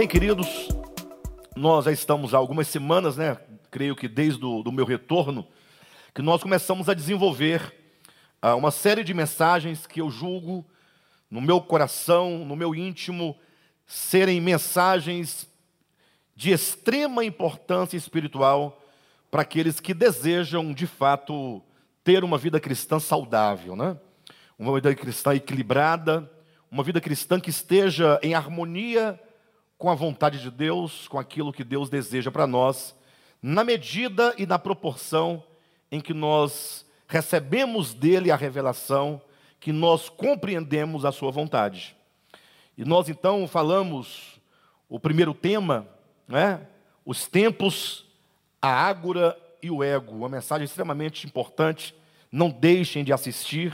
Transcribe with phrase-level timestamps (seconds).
[0.00, 0.68] Bem, queridos,
[1.54, 3.36] nós já estamos há algumas semanas, né?
[3.70, 5.46] Creio que desde o do meu retorno,
[6.14, 7.70] que nós começamos a desenvolver
[8.40, 10.64] ah, uma série de mensagens que eu julgo
[11.30, 13.36] no meu coração, no meu íntimo,
[13.86, 15.46] serem mensagens
[16.34, 18.82] de extrema importância espiritual
[19.30, 21.62] para aqueles que desejam, de fato,
[22.02, 23.98] ter uma vida cristã saudável, né?
[24.58, 26.26] Uma vida cristã equilibrada,
[26.70, 29.20] uma vida cristã que esteja em harmonia
[29.80, 32.94] com a vontade de Deus, com aquilo que Deus deseja para nós,
[33.42, 35.42] na medida e na proporção
[35.90, 39.22] em que nós recebemos dele a revelação,
[39.58, 41.96] que nós compreendemos a sua vontade.
[42.76, 44.38] E nós então falamos
[44.86, 45.88] o primeiro tema,
[46.28, 46.60] né?
[47.02, 48.04] Os tempos,
[48.60, 51.94] a ágora e o ego, uma mensagem extremamente importante.
[52.30, 53.72] Não deixem de assistir.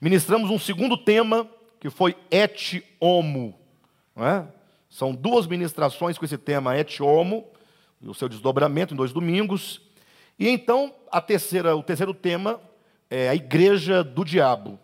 [0.00, 3.58] Ministramos um segundo tema que foi et homo,
[4.16, 4.53] é?
[4.94, 7.44] São duas ministrações com esse tema et homo,
[8.00, 9.80] e o seu desdobramento em dois domingos.
[10.38, 12.60] E então a terceira, o terceiro tema
[13.10, 14.78] é a igreja do diabo,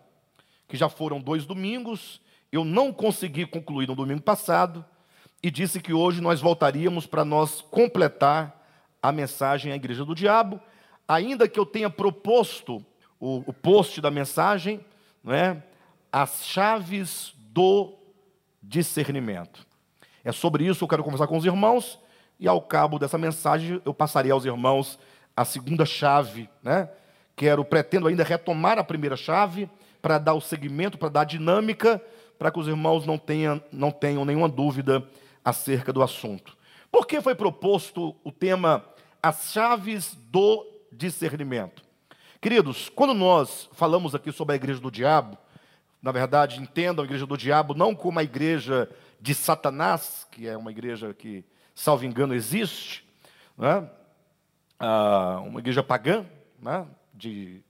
[0.67, 2.19] que já foram dois domingos.
[2.51, 4.83] Eu não consegui concluir no domingo passado
[5.41, 8.67] e disse que hoje nós voltaríamos para nós completar
[9.01, 10.59] a mensagem à igreja do diabo,
[11.07, 12.85] ainda que eu tenha proposto
[13.17, 14.83] o, o post da mensagem,
[15.23, 15.63] não é?
[16.11, 17.93] As chaves do
[18.61, 19.70] discernimento.
[20.23, 21.99] É sobre isso que eu quero conversar com os irmãos
[22.39, 24.97] e ao cabo dessa mensagem eu passarei aos irmãos
[25.35, 26.89] a segunda chave, né?
[27.35, 29.69] Quero pretendo ainda retomar a primeira chave
[30.01, 32.01] para dar o segmento, para dar a dinâmica,
[32.37, 35.07] para que os irmãos não tenham, não tenham nenhuma dúvida
[35.43, 36.57] acerca do assunto.
[36.91, 38.83] Por que foi proposto o tema
[39.23, 41.83] As chaves do discernimento?
[42.41, 45.37] Queridos, quando nós falamos aqui sobre a igreja do diabo,
[46.01, 48.89] na verdade, entendam a igreja do diabo não como a igreja
[49.21, 51.45] de Satanás, que é uma igreja que,
[51.75, 53.07] salvo engano, existe,
[53.55, 53.87] né?
[54.79, 56.25] ah, uma igreja pagã,
[56.59, 56.87] né?
[57.13, 57.61] de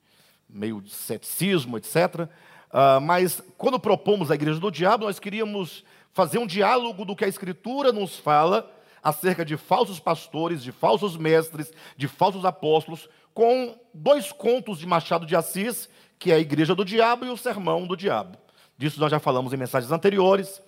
[0.50, 2.30] meio de ceticismo, etc.
[2.72, 7.26] Ah, mas quando propomos a igreja do diabo, nós queríamos fazer um diálogo do que
[7.26, 8.72] a Escritura nos fala
[9.04, 15.26] acerca de falsos pastores, de falsos mestres, de falsos apóstolos, com dois contos de Machado
[15.26, 15.90] de Assis,
[16.20, 18.38] que é a Igreja do Diabo e o Sermão do Diabo.
[18.78, 20.62] Disso nós já falamos em mensagens anteriores.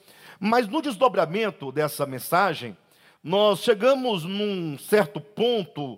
[0.45, 2.75] Mas no desdobramento dessa mensagem,
[3.23, 5.97] nós chegamos num certo ponto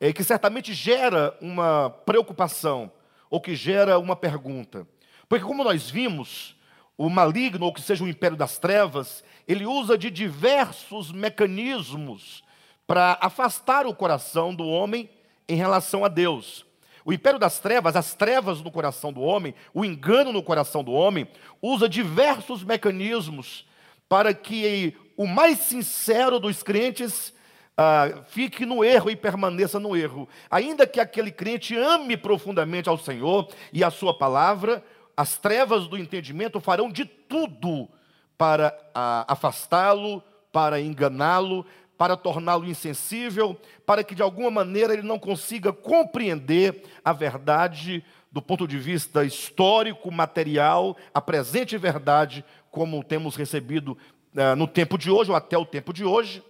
[0.00, 2.90] é, que certamente gera uma preocupação,
[3.30, 4.84] ou que gera uma pergunta.
[5.28, 6.56] Porque, como nós vimos,
[6.98, 12.42] o maligno, ou que seja o império das trevas, ele usa de diversos mecanismos
[12.88, 15.08] para afastar o coração do homem
[15.48, 16.66] em relação a Deus.
[17.04, 20.90] O império das trevas, as trevas no coração do homem, o engano no coração do
[20.90, 21.28] homem,
[21.62, 23.64] usa diversos mecanismos
[24.08, 27.32] para que o mais sincero dos crentes
[27.76, 30.28] ah, fique no erro e permaneça no erro.
[30.50, 34.82] Ainda que aquele crente ame profundamente ao Senhor e a Sua palavra,
[35.16, 37.88] as trevas do entendimento farão de tudo
[38.36, 40.22] para ah, afastá-lo,
[40.52, 41.66] para enganá-lo,
[41.96, 48.04] para torná-lo insensível, para que de alguma maneira ele não consiga compreender a verdade
[48.34, 52.44] do ponto de vista histórico, material, a presente verdade,
[52.74, 53.96] como temos recebido
[54.36, 56.42] ah, no tempo de hoje, ou até o tempo de hoje.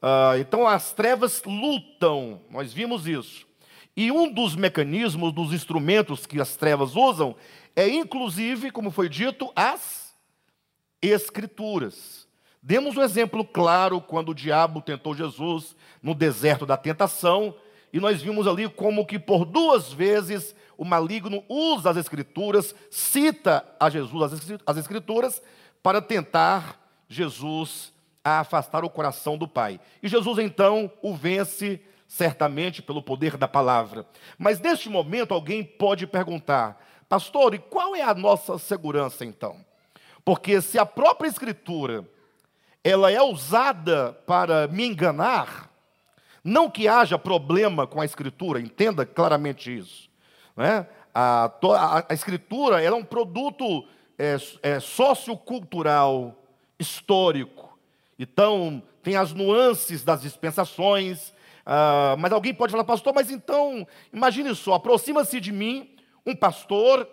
[0.00, 3.44] Ah, então as trevas lutam, nós vimos isso.
[3.96, 7.34] E um dos mecanismos, dos instrumentos que as trevas usam,
[7.74, 10.14] é inclusive, como foi dito, as
[11.02, 12.26] Escrituras.
[12.62, 17.54] Demos um exemplo claro quando o diabo tentou Jesus no deserto da tentação,
[17.92, 23.64] e nós vimos ali como que por duas vezes o maligno usa as Escrituras, cita
[23.78, 25.42] a Jesus as Escrituras,
[25.84, 27.92] para tentar Jesus
[28.24, 29.78] a afastar o coração do Pai.
[30.02, 31.78] E Jesus então o vence
[32.08, 34.06] certamente pelo poder da palavra.
[34.38, 39.62] Mas neste momento alguém pode perguntar: Pastor, e qual é a nossa segurança então?
[40.24, 42.08] Porque se a própria Escritura
[42.82, 45.70] ela é usada para me enganar,
[46.42, 50.08] não que haja problema com a Escritura, entenda claramente isso.
[50.56, 50.86] Né?
[51.14, 53.86] A, a, a, Escritura é um produto
[54.18, 56.34] é, é, sociocultural,
[56.78, 57.78] histórico.
[58.18, 61.32] Então, tem as nuances das dispensações,
[61.66, 65.90] ah, mas alguém pode falar, pastor, mas então, imagine só, aproxima-se de mim
[66.26, 67.08] um pastor,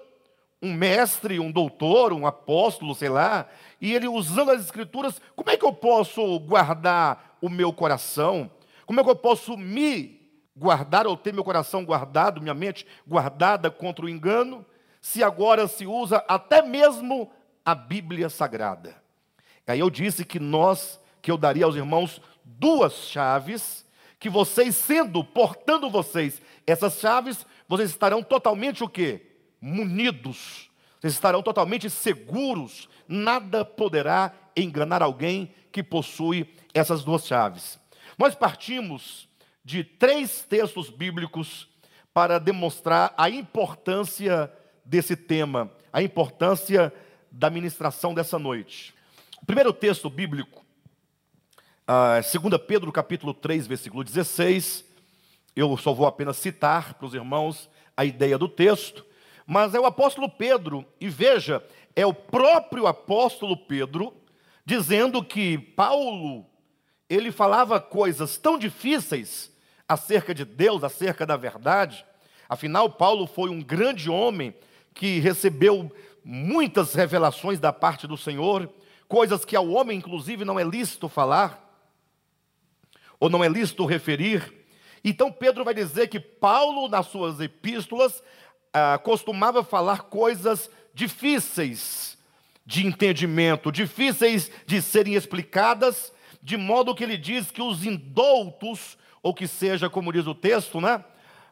[0.62, 3.48] um mestre, um doutor, um apóstolo, sei lá,
[3.80, 8.50] e ele usando as escrituras, como é que eu posso guardar o meu coração?
[8.86, 10.22] Como é que eu posso me
[10.56, 14.66] guardar ou ter meu coração guardado, minha mente guardada contra o engano,
[15.02, 17.30] se agora se usa até mesmo
[17.66, 18.96] a Bíblia Sagrada?
[19.68, 23.86] Aí eu disse que nós que eu daria aos irmãos duas chaves,
[24.20, 29.22] que vocês sendo, portando vocês essas chaves, vocês estarão totalmente o quê?
[29.60, 30.70] Munidos.
[31.00, 32.90] Vocês estarão totalmente seguros.
[33.08, 37.80] Nada poderá enganar alguém que possui essas duas chaves.
[38.18, 39.28] Nós partimos
[39.64, 41.68] de três textos bíblicos
[42.14, 44.52] para demonstrar a importância
[44.86, 46.94] desse tema, a importância
[47.32, 48.94] da ministração dessa noite.
[49.42, 50.64] O primeiro texto bíblico,
[51.88, 54.86] uh, 2 Pedro capítulo 3, versículo 16,
[55.56, 59.06] eu só vou apenas citar para os irmãos a ideia do texto,
[59.46, 61.64] mas é o apóstolo Pedro, e veja,
[61.96, 64.14] é o próprio apóstolo Pedro
[64.66, 66.46] dizendo que Paulo,
[67.10, 69.52] ele falava coisas tão difíceis
[69.88, 72.06] acerca de Deus, acerca da verdade.
[72.48, 74.56] Afinal, Paulo foi um grande homem
[74.94, 75.92] que recebeu
[76.24, 78.70] muitas revelações da parte do Senhor,
[79.08, 81.60] coisas que ao homem, inclusive, não é lícito falar,
[83.20, 84.54] ou não é lícito referir.
[85.04, 88.24] Então, Pedro vai dizer que Paulo, nas suas epístolas,
[88.74, 92.18] ah, costumava falar coisas difíceis
[92.66, 99.34] de entendimento, difíceis de serem explicadas, de modo que ele diz que os indoutos, ou
[99.34, 101.04] que seja, como diz o texto, né?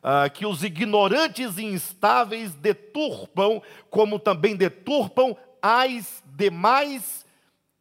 [0.01, 7.25] Ah, que os ignorantes e instáveis deturpam, como também deturpam as demais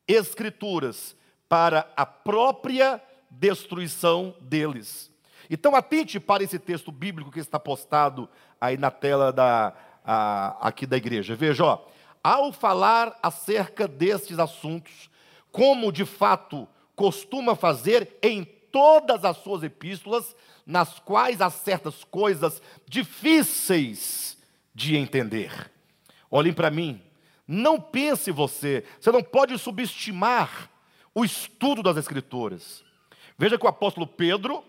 [0.07, 1.17] escrituras,
[1.49, 3.01] para a própria
[3.31, 5.11] destruição deles.
[5.49, 8.29] Então, atente para esse texto bíblico que está postado
[8.61, 9.73] aí na tela da,
[10.05, 11.37] a, aqui da igreja.
[11.37, 11.85] Veja, ó,
[12.23, 15.09] ao falar acerca destes assuntos,
[15.53, 20.37] como de fato costuma fazer em todas as suas epístolas,
[20.67, 24.37] nas quais há certas coisas difíceis
[24.75, 25.71] de entender.
[26.31, 27.01] Olhem para mim,
[27.47, 30.71] não pense você, você não pode subestimar
[31.15, 32.85] o estudo das Escrituras.
[33.37, 34.63] Veja que o apóstolo Pedro,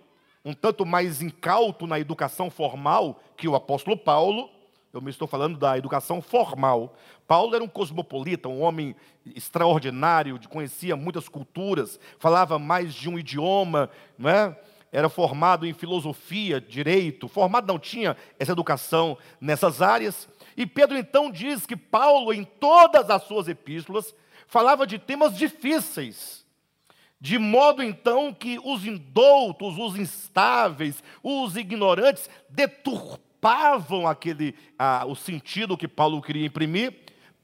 [0.44, 4.50] um tanto mais incauto na educação formal que o apóstolo Paulo,
[4.92, 6.96] eu me estou falando da educação formal.
[7.28, 8.96] Paulo era um cosmopolita, um homem
[9.36, 14.58] extraordinário, conhecia muitas culturas, falava mais de um idioma, não é?
[14.92, 20.28] era formado em filosofia, direito, formado não tinha essa educação nessas áreas.
[20.58, 24.16] E Pedro então diz que Paulo, em todas as suas epístolas,
[24.48, 26.40] falava de temas difíceis
[27.22, 32.30] de modo então que os indoutos, os instáveis, os ignorantes
[33.40, 36.94] deturpavam aquele ah, o sentido que Paulo queria imprimir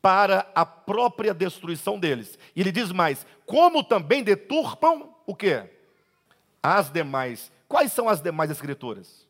[0.01, 2.37] para a própria destruição deles.
[2.55, 5.63] E ele diz mais: como também deturpam o quê?
[6.61, 7.51] As demais.
[7.67, 9.25] Quais são as demais escrituras?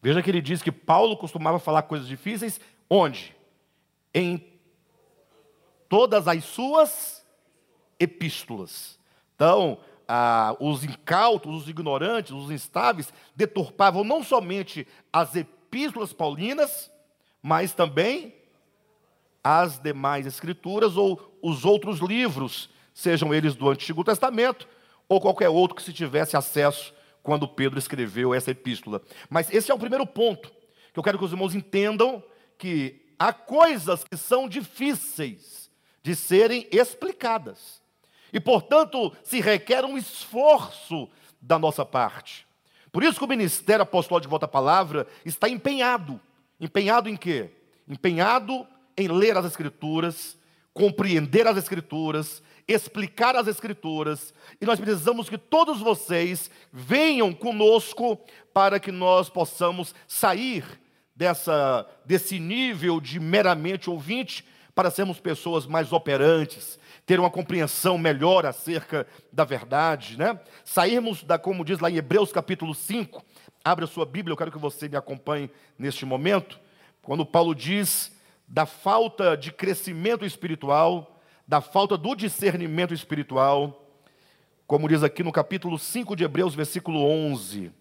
[0.00, 2.60] Veja que ele diz que Paulo costumava falar coisas difíceis
[2.90, 3.36] onde?
[4.12, 4.44] Em
[5.88, 7.24] todas as suas
[8.00, 8.98] epístolas.
[9.36, 9.78] Então,
[10.08, 15.61] ah, os incautos, os ignorantes, os instáveis, deturpavam não somente as epístolas
[16.12, 16.90] paulinas,
[17.42, 18.34] mas também
[19.42, 24.68] as demais escrituras ou os outros livros, sejam eles do Antigo Testamento
[25.08, 29.02] ou qualquer outro que se tivesse acesso quando Pedro escreveu essa epístola.
[29.28, 30.52] Mas esse é o primeiro ponto
[30.92, 32.22] que eu quero que os irmãos entendam
[32.58, 35.70] que há coisas que são difíceis
[36.02, 37.80] de serem explicadas.
[38.32, 41.08] E, portanto, se requer um esforço
[41.40, 42.46] da nossa parte.
[42.92, 46.20] Por isso que o Ministério Apostólico de Volta à Palavra está empenhado.
[46.60, 47.50] Empenhado em quê?
[47.88, 50.36] Empenhado em ler as Escrituras,
[50.74, 58.20] compreender as Escrituras, explicar as Escrituras, e nós precisamos que todos vocês venham conosco
[58.52, 60.64] para que nós possamos sair
[61.16, 64.44] dessa, desse nível de meramente ouvinte
[64.74, 70.38] para sermos pessoas mais operantes, ter uma compreensão melhor acerca da verdade, né?
[70.64, 73.24] Sairmos da, como diz lá em Hebreus capítulo 5,
[73.64, 76.60] abre a sua Bíblia, eu quero que você me acompanhe neste momento,
[77.02, 78.12] quando Paulo diz
[78.46, 83.90] da falta de crescimento espiritual, da falta do discernimento espiritual,
[84.66, 87.72] como diz aqui no capítulo 5 de Hebreus, versículo 11.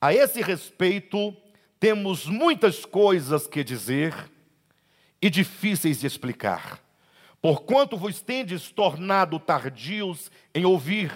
[0.00, 1.34] A esse respeito,
[1.78, 4.14] temos muitas coisas que dizer
[5.20, 6.82] e difíceis de explicar
[7.42, 11.10] Porquanto vos tendes tornado tardios em ouvir,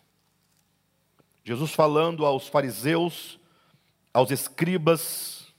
[1.42, 3.39] Jesus falando aos fariseus
[4.12, 5.52] aos escribas,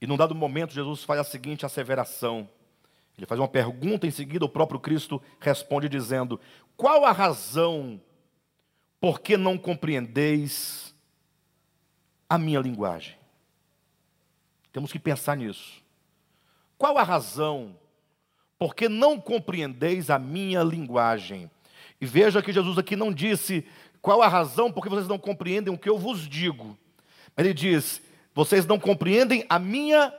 [0.00, 2.48] e num dado momento Jesus faz a seguinte asseveração.
[3.16, 6.40] Ele faz uma pergunta, em seguida o próprio Cristo responde dizendo:
[6.76, 8.00] Qual a razão
[9.00, 10.94] por que não compreendeis
[12.28, 13.16] a minha linguagem?
[14.72, 15.82] Temos que pensar nisso.
[16.78, 17.76] Qual a razão
[18.58, 21.50] por que não compreendeis a minha linguagem?
[22.00, 23.64] E veja que Jesus aqui não disse
[24.00, 26.76] qual a razão por que vocês não compreendem o que eu vos digo.
[27.36, 28.00] Ele diz:
[28.34, 30.12] vocês não compreendem a minha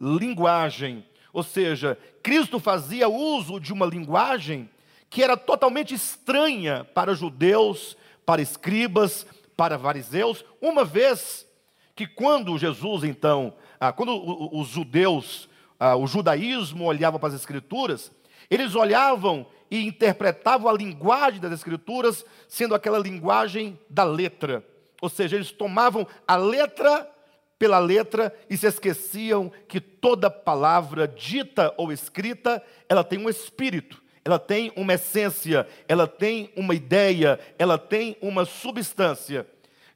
[0.00, 1.04] linguagem.
[1.32, 4.68] Ou seja, Cristo fazia uso de uma linguagem
[5.08, 9.26] que era totalmente estranha para judeus, para escribas,
[9.56, 11.46] para fariseus, uma vez
[11.94, 14.12] que quando Jesus, então, ah, quando
[14.56, 18.10] os judeus, ah, o judaísmo olhava para as escrituras,
[18.50, 24.64] eles olhavam e interpretavam a linguagem das escrituras sendo aquela linguagem da letra.
[25.02, 27.10] Ou seja, eles tomavam a letra
[27.58, 34.00] pela letra e se esqueciam que toda palavra dita ou escrita, ela tem um espírito,
[34.24, 39.44] ela tem uma essência, ela tem uma ideia, ela tem uma substância.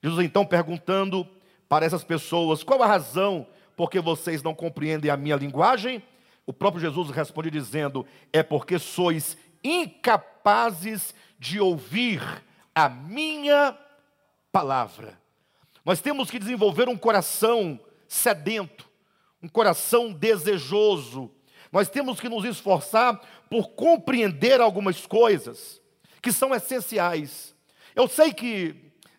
[0.02, 1.26] Jesus então perguntando
[1.68, 3.46] para essas pessoas: qual a razão
[3.76, 6.02] porque vocês não compreendem a minha linguagem?
[6.44, 12.20] O próprio Jesus responde dizendo: é porque sois incapazes de ouvir
[12.74, 13.76] a minha
[14.56, 15.20] palavra.
[15.84, 18.88] Nós temos que desenvolver um coração sedento,
[19.42, 21.30] um coração desejoso.
[21.70, 23.20] Nós temos que nos esforçar
[23.50, 25.78] por compreender algumas coisas
[26.22, 27.54] que são essenciais.
[27.94, 28.74] Eu sei que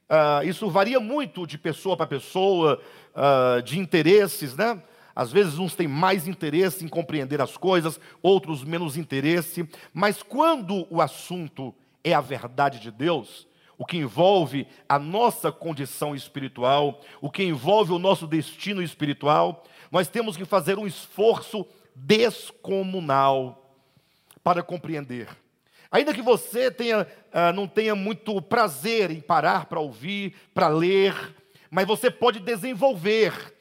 [0.09, 2.81] uh, isso varia muito de pessoa para pessoa,
[3.13, 4.81] uh, de interesses, né?
[5.15, 10.87] Às vezes uns têm mais interesse em compreender as coisas, outros menos interesse, mas quando
[10.89, 13.46] o assunto é a verdade de Deus,
[13.77, 20.07] o que envolve a nossa condição espiritual, o que envolve o nosso destino espiritual, nós
[20.07, 21.65] temos que fazer um esforço
[21.95, 23.75] descomunal
[24.43, 25.29] para compreender.
[25.91, 31.35] Ainda que você tenha, ah, não tenha muito prazer em parar para ouvir, para ler,
[31.69, 33.56] mas você pode desenvolver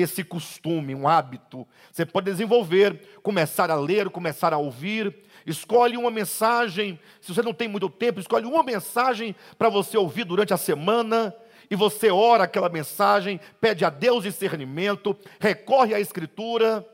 [0.00, 1.66] esse costume, um hábito.
[1.92, 5.14] Você pode desenvolver, começar a ler, começar a ouvir,
[5.46, 10.24] Escolhe uma mensagem, se você não tem muito tempo, escolhe uma mensagem para você ouvir
[10.24, 11.32] durante a semana,
[11.70, 16.84] e você ora aquela mensagem, pede a Deus discernimento, recorre à Escritura,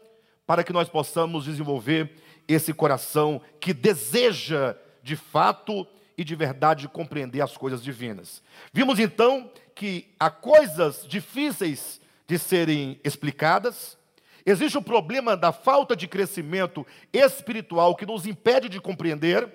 [0.46, 2.14] para que nós possamos desenvolver
[2.46, 5.86] esse coração que deseja, de fato
[6.18, 8.42] e de verdade, compreender as coisas divinas.
[8.70, 12.01] Vimos então que há coisas difíceis
[12.32, 13.98] de serem explicadas,
[14.44, 19.48] Existe o problema da falta de crescimento espiritual que nos impede de compreender,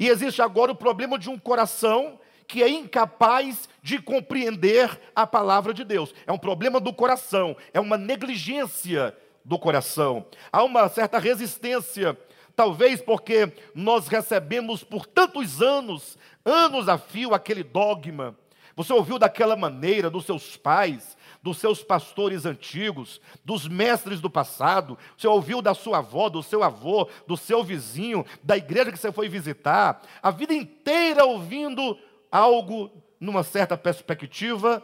[0.00, 5.72] e existe agora o problema de um coração que é incapaz de compreender a palavra
[5.72, 6.12] de Deus.
[6.26, 10.26] É um problema do coração, é uma negligência do coração.
[10.50, 12.18] Há uma certa resistência,
[12.56, 18.36] talvez porque nós recebemos por tantos anos, anos a fio, aquele dogma.
[18.74, 24.96] Você ouviu daquela maneira dos seus pais, dos seus pastores antigos, dos mestres do passado,
[25.16, 29.10] você ouviu da sua avó, do seu avô, do seu vizinho, da igreja que você
[29.10, 31.98] foi visitar, a vida inteira ouvindo
[32.30, 34.82] algo numa certa perspectiva,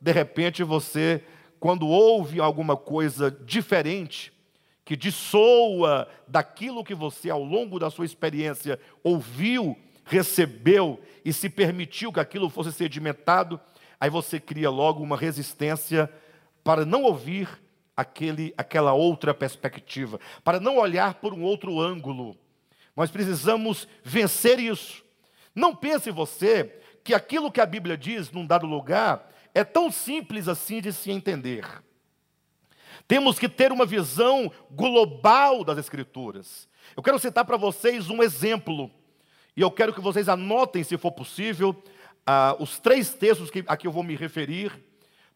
[0.00, 1.24] de repente você,
[1.58, 4.32] quando ouve alguma coisa diferente,
[4.84, 12.12] que dissoa daquilo que você, ao longo da sua experiência, ouviu, recebeu e se permitiu
[12.12, 13.58] que aquilo fosse sedimentado,
[14.04, 16.12] aí você cria logo uma resistência
[16.62, 17.48] para não ouvir
[17.96, 22.36] aquele, aquela outra perspectiva, para não olhar por um outro ângulo.
[22.94, 25.02] Nós precisamos vencer isso.
[25.54, 30.48] Não pense você que aquilo que a Bíblia diz num dado lugar é tão simples
[30.48, 31.66] assim de se entender.
[33.08, 36.68] Temos que ter uma visão global das Escrituras.
[36.94, 38.90] Eu quero citar para vocês um exemplo,
[39.56, 41.74] e eu quero que vocês anotem, se for possível,
[42.28, 44.72] uh, os três textos que, a que eu vou me referir,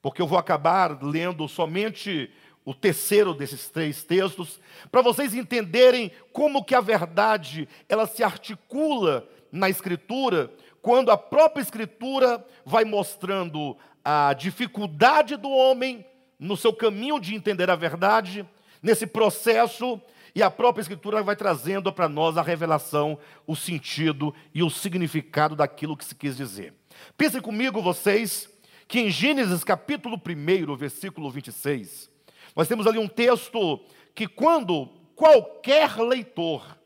[0.00, 2.30] porque eu vou acabar lendo somente
[2.64, 9.26] o terceiro desses três textos, para vocês entenderem como que a verdade ela se articula
[9.50, 10.52] na Escritura,
[10.82, 16.04] quando a própria Escritura vai mostrando a dificuldade do homem
[16.38, 18.46] no seu caminho de entender a verdade,
[18.82, 20.00] nesse processo,
[20.34, 25.56] e a própria Escritura vai trazendo para nós a revelação, o sentido e o significado
[25.56, 26.77] daquilo que se quis dizer.
[27.16, 28.48] Pensem comigo, vocês,
[28.86, 32.10] que em Gênesis capítulo 1, versículo 26,
[32.54, 33.80] nós temos ali um texto
[34.14, 36.78] que, quando qualquer leitor,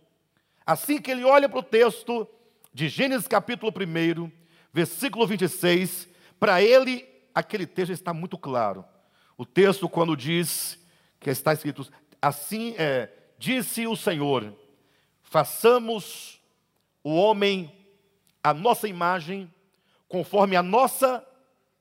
[0.67, 2.27] assim que ele olha para o texto
[2.73, 4.31] de Gênesis capítulo 1,
[4.73, 6.09] versículo 26,
[6.41, 8.85] para ele aquele texto está muito claro.
[9.37, 10.79] O texto, quando diz,
[11.19, 11.91] que está escrito,
[12.21, 14.55] assim é, disse o Senhor:
[15.23, 16.41] façamos
[17.03, 17.73] o homem
[18.43, 19.53] a nossa imagem,
[20.13, 21.27] conforme a nossa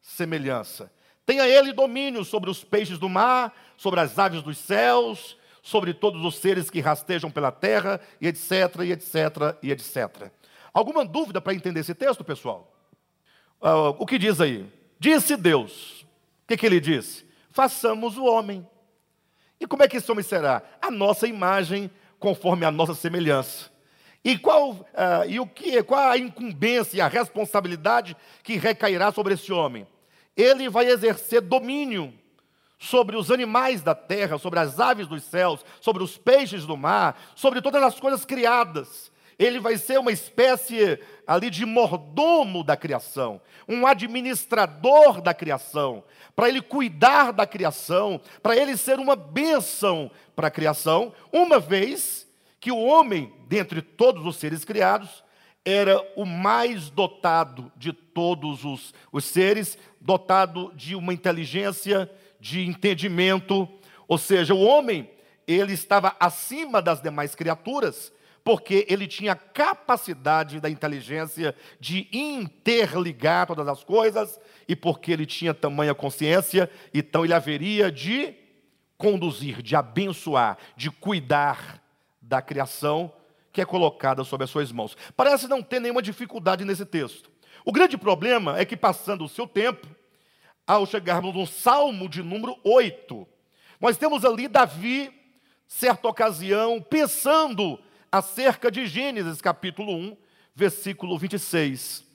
[0.01, 0.89] semelhança.
[1.25, 6.23] Tenha ele domínio sobre os peixes do mar, sobre as aves dos céus, sobre todos
[6.23, 8.51] os seres que rastejam pela terra, e etc,
[8.85, 9.15] e etc,
[9.61, 10.31] e etc.
[10.73, 12.73] Alguma dúvida para entender esse texto, pessoal?
[13.61, 14.65] Uh, o que diz aí?
[14.97, 16.01] Disse Deus.
[16.43, 17.29] O que, que ele disse?
[17.51, 18.67] façamos o homem.
[19.59, 20.63] E como é que esse homem será?
[20.81, 23.71] A nossa imagem, conforme a nossa semelhança.
[24.24, 24.86] E qual, uh,
[25.27, 29.88] e o que, qual a incumbência e a responsabilidade que recairá sobre esse homem?
[30.38, 32.14] Ele vai exercer domínio
[32.77, 37.20] sobre os animais da terra, sobre as aves dos céus, sobre os peixes do mar,
[37.36, 39.12] sobre todas as coisas criadas.
[39.38, 46.03] Ele vai ser uma espécie ali de mordomo da criação, um administrador da criação
[46.36, 52.27] para ele cuidar da criação, para ele ser uma bênção para a criação, uma vez
[52.61, 55.24] que o homem, dentre todos os seres criados,
[55.65, 63.67] era o mais dotado de todos os, os seres, dotado de uma inteligência, de entendimento,
[64.07, 65.09] ou seja, o homem,
[65.47, 73.67] ele estava acima das demais criaturas, porque ele tinha capacidade da inteligência de interligar todas
[73.67, 78.35] as coisas, e porque ele tinha tamanha consciência, então ele haveria de
[78.97, 81.81] conduzir, de abençoar, de cuidar
[82.31, 83.11] da criação
[83.51, 84.96] que é colocada sob as suas mãos.
[85.17, 87.29] Parece não ter nenhuma dificuldade nesse texto.
[87.65, 89.85] O grande problema é que, passando o seu tempo,
[90.65, 93.27] ao chegarmos no Salmo de número 8,
[93.81, 95.11] nós temos ali Davi,
[95.67, 97.77] certa ocasião, pensando
[98.09, 100.17] acerca de Gênesis capítulo 1,
[100.55, 102.05] versículo 26.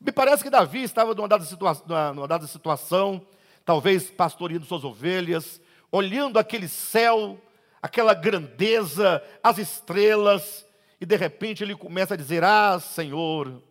[0.00, 1.82] Me parece que Davi estava numa dada, situa
[2.14, 3.20] numa dada situação,
[3.64, 7.40] talvez pastoreando suas ovelhas, olhando aquele céu,
[7.86, 10.66] aquela grandeza, as estrelas,
[11.00, 13.62] e de repente ele começa a dizer: Ah, Senhor,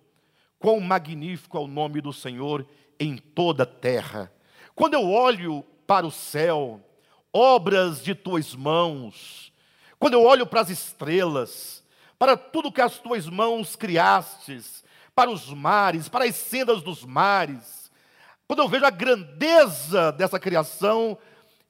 [0.58, 2.66] quão magnífico é o nome do Senhor
[3.00, 4.32] em toda a terra.
[4.74, 6.82] Quando eu olho para o céu,
[7.32, 9.52] obras de tuas mãos,
[10.00, 11.84] quando eu olho para as estrelas,
[12.18, 17.92] para tudo que as tuas mãos criastes, para os mares, para as sendas dos mares,
[18.48, 21.18] quando eu vejo a grandeza dessa criação,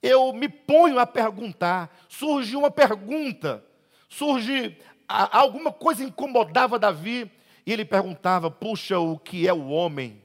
[0.02, 3.64] eu me ponho a perguntar, surge uma pergunta,
[4.08, 4.78] surge
[5.08, 7.32] alguma coisa incomodava Davi,
[7.66, 10.22] e ele perguntava: puxa, o que é o homem?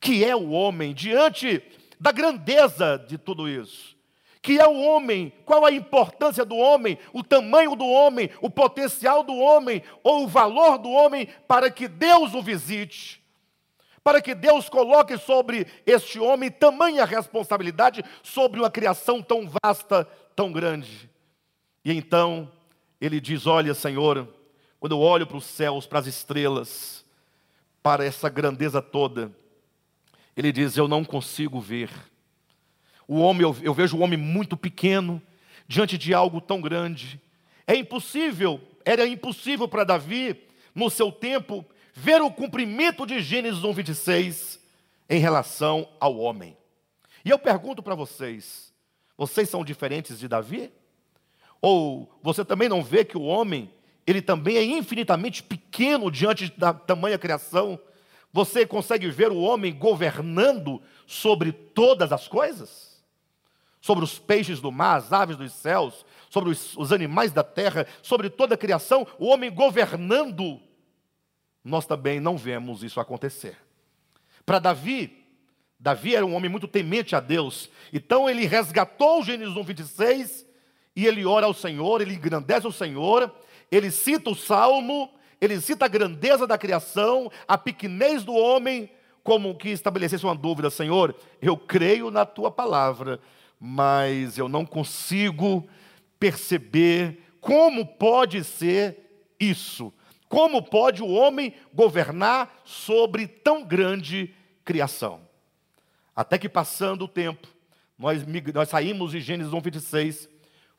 [0.00, 1.62] Que é o homem diante
[1.98, 3.98] da grandeza de tudo isso?
[4.42, 9.22] que é o homem, qual a importância do homem, o tamanho do homem, o potencial
[9.22, 13.19] do homem, ou o valor do homem, para que Deus o visite,
[14.02, 20.50] para que Deus coloque sobre este homem tamanha responsabilidade sobre uma criação tão vasta, tão
[20.50, 21.10] grande.
[21.84, 22.50] E então
[23.00, 24.28] ele diz: Olha, Senhor,
[24.78, 27.04] quando eu olho para os céus, para as estrelas,
[27.82, 29.30] para essa grandeza toda,
[30.36, 31.90] ele diz: Eu não consigo ver
[33.10, 35.20] o homem, eu, eu vejo o homem muito pequeno
[35.66, 37.20] diante de algo tão grande.
[37.66, 40.40] É impossível, era impossível para Davi,
[40.72, 41.66] no seu tempo,
[42.00, 44.60] ver o cumprimento de Gênesis 1, 26
[45.08, 46.56] em relação ao homem.
[47.22, 48.72] E eu pergunto para vocês:
[49.18, 50.72] vocês são diferentes de Davi?
[51.60, 53.70] Ou você também não vê que o homem,
[54.06, 57.78] ele também é infinitamente pequeno diante da tamanha criação?
[58.32, 63.04] Você consegue ver o homem governando sobre todas as coisas?
[63.78, 67.86] Sobre os peixes do mar, as aves dos céus, sobre os, os animais da terra,
[68.02, 70.62] sobre toda a criação, o homem governando.
[71.64, 73.56] Nós também não vemos isso acontecer.
[74.44, 75.24] Para Davi,
[75.78, 80.46] Davi era um homem muito temente a Deus, então ele resgatou Gênesis 1, 26
[80.94, 83.32] e ele ora ao Senhor, ele engrandece o Senhor,
[83.70, 88.90] ele cita o salmo, ele cita a grandeza da criação, a pequenez do homem,
[89.22, 93.20] como que estabelecesse uma dúvida: Senhor, eu creio na tua palavra,
[93.58, 95.66] mas eu não consigo
[96.18, 99.92] perceber como pode ser isso.
[100.30, 104.32] Como pode o homem governar sobre tão grande
[104.64, 105.22] criação?
[106.14, 107.48] Até que passando o tempo,
[107.98, 110.28] nós, nós saímos de Gênesis 1, 26,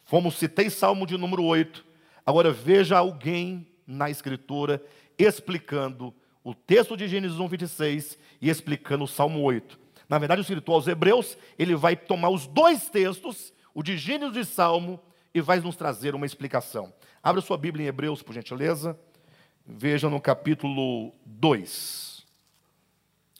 [0.06, 1.86] fomos, citei Salmo de número 8.
[2.26, 4.82] Agora veja alguém na Escritura
[5.18, 6.14] explicando
[6.46, 9.78] o texto de Gênesis 1, 26 e explicando o Salmo 8.
[10.08, 14.48] Na verdade, o escritor aos Hebreus, ele vai tomar os dois textos, o de Gênesis
[14.48, 14.98] e Salmo,
[15.34, 16.94] e vai nos trazer uma explicação.
[17.22, 18.98] Abra sua Bíblia em Hebreus, por gentileza.
[19.65, 22.26] Veja no capítulo 2.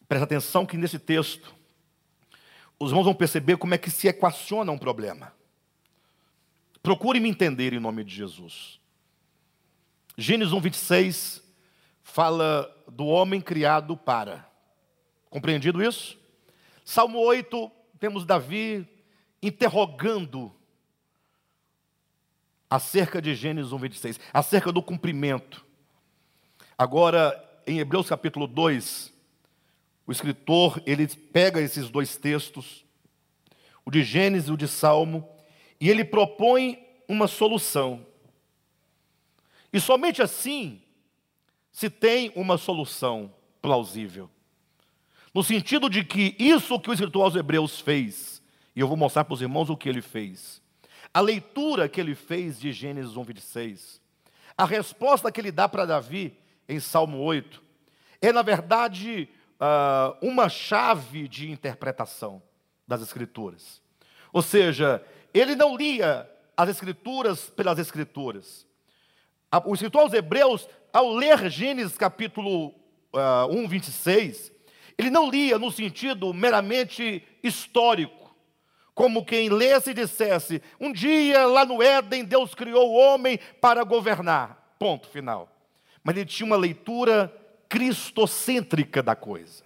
[0.08, 1.54] Presta atenção que nesse texto,
[2.80, 5.34] os irmãos vão perceber como é que se equaciona um problema.
[6.84, 8.80] Procure me entender em nome de Jesus.
[10.18, 11.44] Gênesis 1, 26
[12.04, 14.50] fala do homem criado para.
[15.30, 16.18] Compreendido isso?
[16.84, 18.88] Salmo 8, temos Davi
[19.42, 20.54] interrogando
[22.70, 25.66] acerca de Gênesis 1, 26, acerca do cumprimento.
[26.82, 29.14] Agora, em Hebreus capítulo 2,
[30.08, 32.84] o escritor, ele pega esses dois textos,
[33.86, 35.30] o de Gênesis e o de Salmo,
[35.80, 38.04] e ele propõe uma solução.
[39.72, 40.82] E somente assim
[41.72, 44.28] se tem uma solução plausível.
[45.36, 48.42] No sentido de que isso que o escritor aos Hebreus fez,
[48.76, 50.60] e eu vou mostrar para os irmãos o que ele fez.
[51.14, 54.02] A leitura que ele fez de Gênesis 1, 26,
[54.58, 56.41] a resposta que ele dá para Davi
[56.72, 57.62] em Salmo 8,
[58.22, 59.28] é na verdade
[59.60, 62.42] uh, uma chave de interpretação
[62.88, 63.82] das Escrituras.
[64.32, 65.04] Ou seja,
[65.34, 68.66] ele não lia as Escrituras pelas Escrituras.
[69.66, 74.50] O escritor aos Hebreus, ao ler Gênesis capítulo uh, 1, 26,
[74.98, 78.34] ele não lia no sentido meramente histórico,
[78.96, 83.84] como quem lesse e dissesse: um dia lá no Éden Deus criou o homem para
[83.84, 84.76] governar.
[84.80, 85.51] Ponto final.
[86.04, 87.34] Mas ele tinha uma leitura
[87.70, 89.64] cristocêntrica da coisa.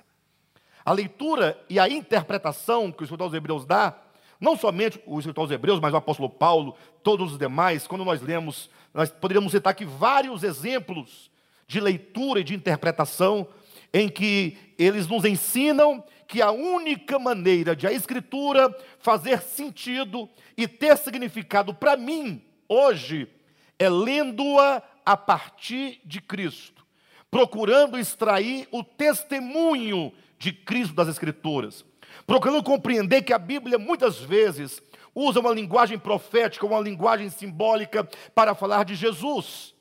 [0.83, 3.97] A leitura e a interpretação que o escritor aos Hebreus dá,
[4.39, 8.21] não somente o escritor aos Hebreus, mas o apóstolo Paulo, todos os demais, quando nós
[8.21, 11.31] lemos, nós poderíamos citar aqui vários exemplos
[11.67, 13.47] de leitura e de interpretação
[13.93, 20.67] em que eles nos ensinam que a única maneira de a Escritura fazer sentido e
[20.67, 23.27] ter significado para mim hoje
[23.79, 26.75] é lendo-a a partir de Cristo
[27.35, 31.83] procurando extrair o testemunho de Cristo das Escrituras,
[32.25, 34.81] procurando compreender que a Bíblia muitas vezes
[35.13, 39.75] usa uma linguagem profética, uma linguagem simbólica para falar de Jesus,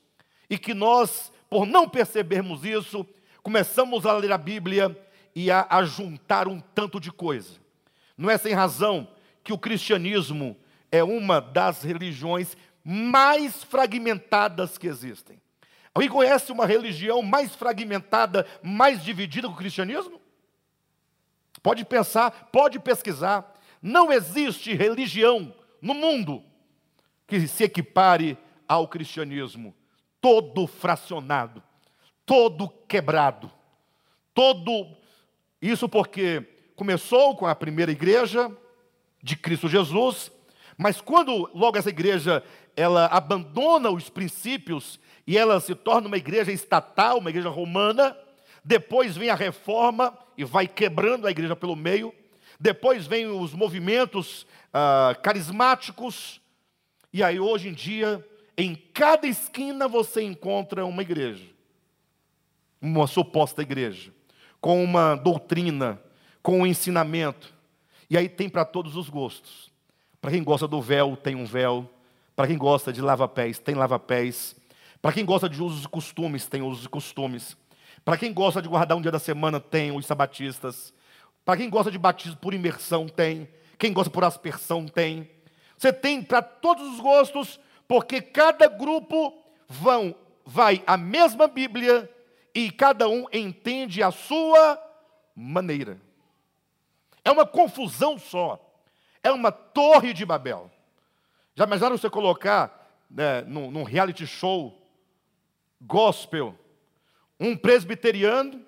[0.49, 3.07] e que nós, por não percebermos isso,
[3.41, 4.93] começamos a ler a Bíblia
[5.33, 7.51] e a, a juntar um tanto de coisa.
[8.17, 9.07] Não é sem razão
[9.41, 10.57] que o cristianismo
[10.91, 15.41] é uma das religiões mais fragmentadas que existem.
[15.91, 20.21] Alguém conhece uma religião mais fragmentada, mais dividida que o cristianismo?
[21.63, 23.55] Pode pensar, pode pesquisar.
[23.81, 26.43] Não existe religião no mundo
[27.25, 29.73] que se equipare ao cristianismo.
[30.21, 31.63] Todo fracionado,
[32.25, 33.51] todo quebrado,
[34.33, 34.95] todo.
[35.61, 36.45] Isso porque
[36.75, 38.51] começou com a primeira igreja
[39.23, 40.31] de Cristo Jesus,
[40.77, 42.43] mas quando logo essa igreja
[42.75, 48.15] ela abandona os princípios e ela se torna uma igreja estatal, uma igreja romana.
[48.63, 52.13] Depois vem a reforma e vai quebrando a igreja pelo meio.
[52.59, 56.41] Depois vem os movimentos ah, carismáticos.
[57.13, 58.25] E aí, hoje em dia,
[58.57, 61.45] em cada esquina você encontra uma igreja,
[62.81, 64.13] uma suposta igreja,
[64.59, 66.01] com uma doutrina,
[66.41, 67.53] com um ensinamento.
[68.09, 69.74] E aí tem para todos os gostos.
[70.25, 71.87] Para quem gosta do véu, tem um véu.
[72.35, 74.55] Para quem gosta de lava-pés, tem lava-pés.
[74.99, 77.55] Para quem gosta de usos e costumes, tem usos e costumes.
[78.03, 80.91] Para quem gosta de guardar um dia da semana, tem os sabatistas.
[81.45, 83.47] Para quem gosta de batismo por imersão, tem.
[83.77, 85.29] Quem gosta por aspersão, tem.
[85.77, 89.31] Você tem para todos os gostos, porque cada grupo
[89.67, 92.09] vão, vai a mesma Bíblia
[92.51, 94.83] e cada um entende a sua
[95.35, 96.01] maneira.
[97.23, 98.64] É uma confusão só.
[99.25, 100.69] É uma torre de Babel.
[101.55, 104.79] Já imaginaram você colocar né, num, num reality show
[105.81, 106.55] gospel
[107.39, 108.63] um presbiteriano,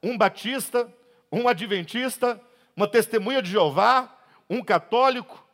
[0.00, 0.88] um batista,
[1.32, 2.40] um adventista,
[2.76, 4.16] uma testemunha de Jeová,
[4.48, 5.44] um católico,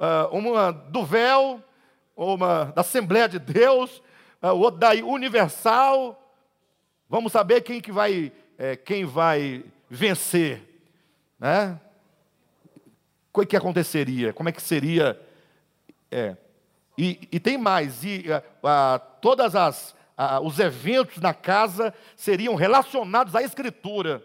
[0.00, 1.62] ah, uma do véu,
[2.16, 4.02] uma da Assembleia de Deus,
[4.42, 6.20] ah, o outro da Universal.
[7.08, 10.60] Vamos saber quem que vai, é, quem vai vencer,
[11.38, 11.80] né?
[13.32, 14.32] O que aconteceria?
[14.32, 15.20] Como é que seria?
[16.10, 16.36] É.
[16.98, 19.94] E, e tem mais, e a, a, todas as
[20.42, 24.22] os eventos na casa seriam relacionados à Escritura.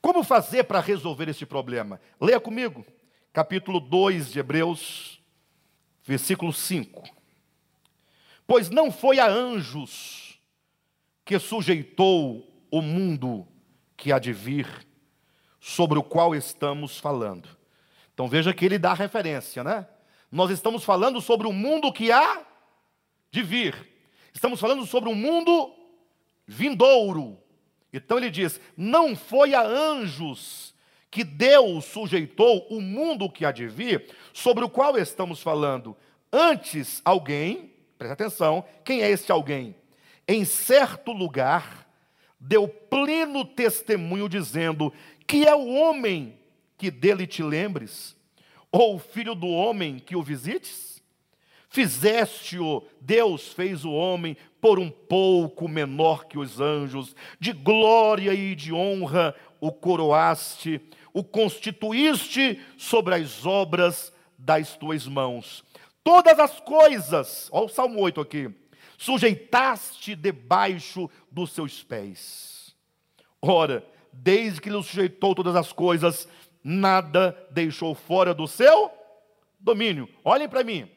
[0.00, 2.00] Como fazer para resolver este problema?
[2.20, 2.86] Leia comigo,
[3.32, 5.20] capítulo 2 de Hebreus,
[6.04, 7.02] versículo 5.
[8.46, 10.40] Pois não foi a anjos
[11.24, 13.46] que sujeitou o mundo
[13.96, 14.86] que há de vir,
[15.60, 17.57] sobre o qual estamos falando.
[18.18, 19.86] Então veja que ele dá referência, né?
[20.28, 22.42] Nós estamos falando sobre o mundo que há
[23.30, 23.76] de vir.
[24.34, 25.72] Estamos falando sobre um mundo
[26.44, 27.38] vindouro.
[27.92, 30.74] Então ele diz: não foi a anjos
[31.08, 35.96] que Deus sujeitou o mundo que há de vir, sobre o qual estamos falando.
[36.32, 39.76] Antes, alguém, presta atenção, quem é esse alguém?
[40.26, 41.88] Em certo lugar,
[42.40, 44.92] deu pleno testemunho, dizendo:
[45.24, 46.37] Que é o homem
[46.78, 48.16] que dele te lembres?
[48.70, 51.02] Ou o filho do homem que o visites?
[51.68, 58.54] Fizeste-o, Deus fez o homem por um pouco menor que os anjos, de glória e
[58.54, 60.80] de honra o coroaste,
[61.12, 65.62] o constituíste sobre as obras das tuas mãos.
[66.02, 68.50] Todas as coisas, olha o Salmo 8 aqui,
[68.96, 72.74] sujeitaste debaixo dos seus pés.
[73.42, 76.26] Ora, desde que ele sujeitou todas as coisas,
[76.68, 78.92] nada deixou fora do seu
[79.58, 80.06] domínio.
[80.22, 80.88] Olhem para mim.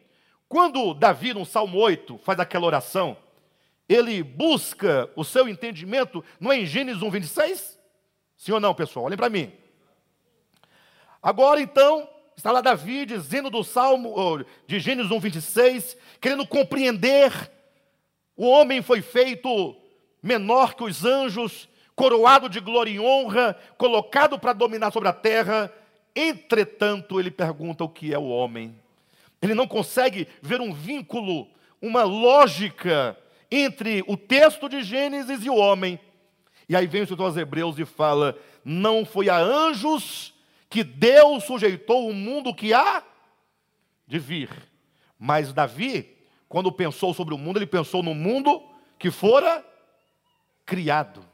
[0.50, 3.16] Quando Davi, no Salmo 8, faz aquela oração,
[3.88, 7.80] ele busca o seu entendimento, não é em Gênesis 1, 26?
[8.36, 9.06] Sim ou não, pessoal?
[9.06, 9.54] Olhem para mim.
[11.24, 17.32] Agora, então, está lá Davi dizendo do Salmo, de Gênesis 1, 26, querendo compreender,
[18.36, 19.76] o homem foi feito
[20.22, 21.70] menor que os anjos,
[22.02, 25.72] coroado de glória e honra, colocado para dominar sobre a terra,
[26.16, 28.76] entretanto, ele pergunta o que é o homem.
[29.40, 31.48] Ele não consegue ver um vínculo,
[31.80, 33.16] uma lógica
[33.52, 36.00] entre o texto de Gênesis e o homem.
[36.68, 38.36] E aí vem o escritor aos Hebreus e fala:
[38.66, 40.34] não foi a anjos
[40.72, 43.04] que Deus sujeitou o mundo que há
[44.08, 44.50] de vir.
[45.20, 46.18] Mas Davi,
[46.50, 48.60] quando pensou sobre o mundo, ele pensou no mundo
[48.98, 49.64] que fora
[50.66, 51.30] criado.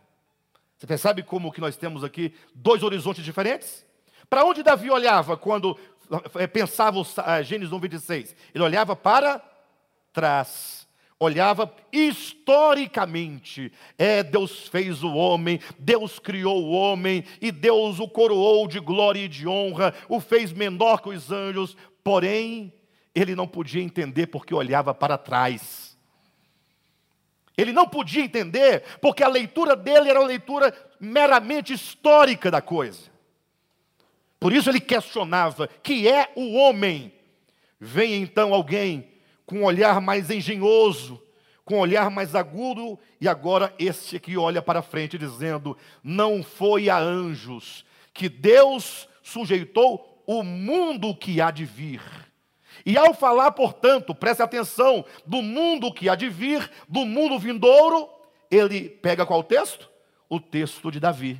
[0.78, 3.86] Você percebe como que nós temos aqui dois horizontes diferentes?
[4.30, 5.78] Para onde Davi olhava quando
[6.36, 7.06] é, pensava o
[7.44, 8.36] Gênesis 1, 26.
[8.54, 9.42] Ele olhava para
[10.13, 10.88] trás,
[11.20, 13.72] olhava historicamente.
[13.98, 19.22] É, Deus fez o homem, Deus criou o homem, e Deus o coroou de glória
[19.22, 22.74] e de honra, o fez menor que os anjos, porém,
[23.16, 25.87] ele não podia entender porque olhava para trás.
[27.58, 33.10] Ele não podia entender porque a leitura dele era uma leitura meramente histórica da coisa.
[34.39, 37.12] Por isso ele questionava: que é o homem?
[37.80, 39.12] Vem então alguém
[39.46, 41.22] com um olhar mais engenhoso,
[41.65, 46.89] com um olhar mais agudo, e agora este aqui olha para frente dizendo: não foi
[46.89, 52.02] a anjos que Deus sujeitou o mundo que há de vir.
[52.88, 58.10] E ao falar, portanto, preste atenção, do mundo que há de vir, do mundo vindouro,
[58.50, 59.89] ele pega qual texto?
[60.30, 61.38] O texto de Davi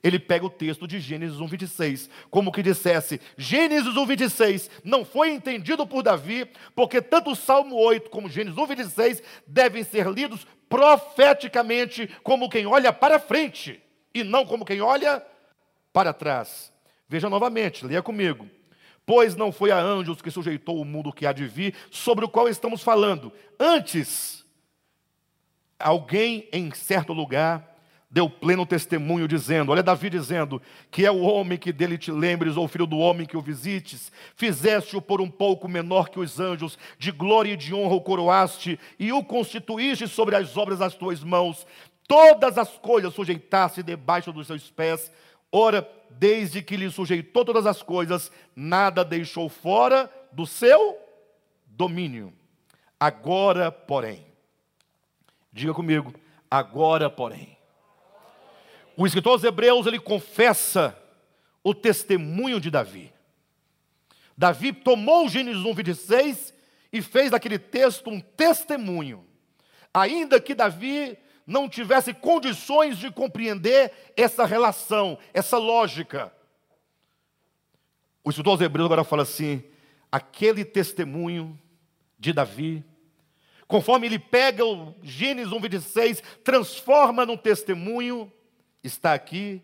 [0.00, 5.84] ele pega o texto de Gênesis 1:26, como que dissesse: Gênesis 1:26 não foi entendido
[5.84, 12.48] por Davi, porque tanto o Salmo 8 como Gênesis 1:26 devem ser lidos profeticamente como
[12.48, 13.82] quem olha para frente
[14.14, 15.20] e não como quem olha
[15.92, 16.72] para trás.
[17.08, 18.48] Veja novamente, leia comigo.
[19.08, 22.28] Pois não foi a anjos que sujeitou o mundo que há de vir, sobre o
[22.28, 23.32] qual estamos falando.
[23.58, 24.44] Antes,
[25.78, 27.74] alguém em certo lugar
[28.10, 32.58] deu pleno testemunho, dizendo: Olha, Davi dizendo: Que é o homem que dele te lembres,
[32.58, 34.12] ou filho do homem que o visites.
[34.36, 38.78] Fizeste-o por um pouco menor que os anjos, de glória e de honra o coroaste,
[38.98, 41.66] e o constituíste sobre as obras das tuas mãos.
[42.06, 45.10] Todas as coisas sujeitaste debaixo dos seus pés.
[45.50, 50.98] Ora, desde que lhe sujeitou todas as coisas, nada deixou fora do seu
[51.66, 52.32] domínio.
[52.98, 54.26] Agora, porém,
[55.52, 56.12] diga comigo,
[56.50, 57.56] agora, porém.
[58.96, 60.98] O escritor aos Hebreus, ele confessa
[61.62, 63.12] o testemunho de Davi.
[64.36, 66.54] Davi tomou Gênesis 1, 26
[66.92, 69.24] e fez daquele texto um testemunho.
[69.94, 71.16] Ainda que Davi
[71.48, 76.30] não tivesse condições de compreender essa relação, essa lógica.
[78.22, 79.64] O aos Hebreus agora fala assim:
[80.12, 81.58] aquele testemunho
[82.18, 82.84] de Davi,
[83.66, 88.30] conforme ele pega o Gênesis 1, 26, transforma num testemunho,
[88.84, 89.62] está aqui.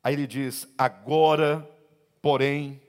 [0.00, 1.68] Aí ele diz: agora,
[2.22, 2.80] porém,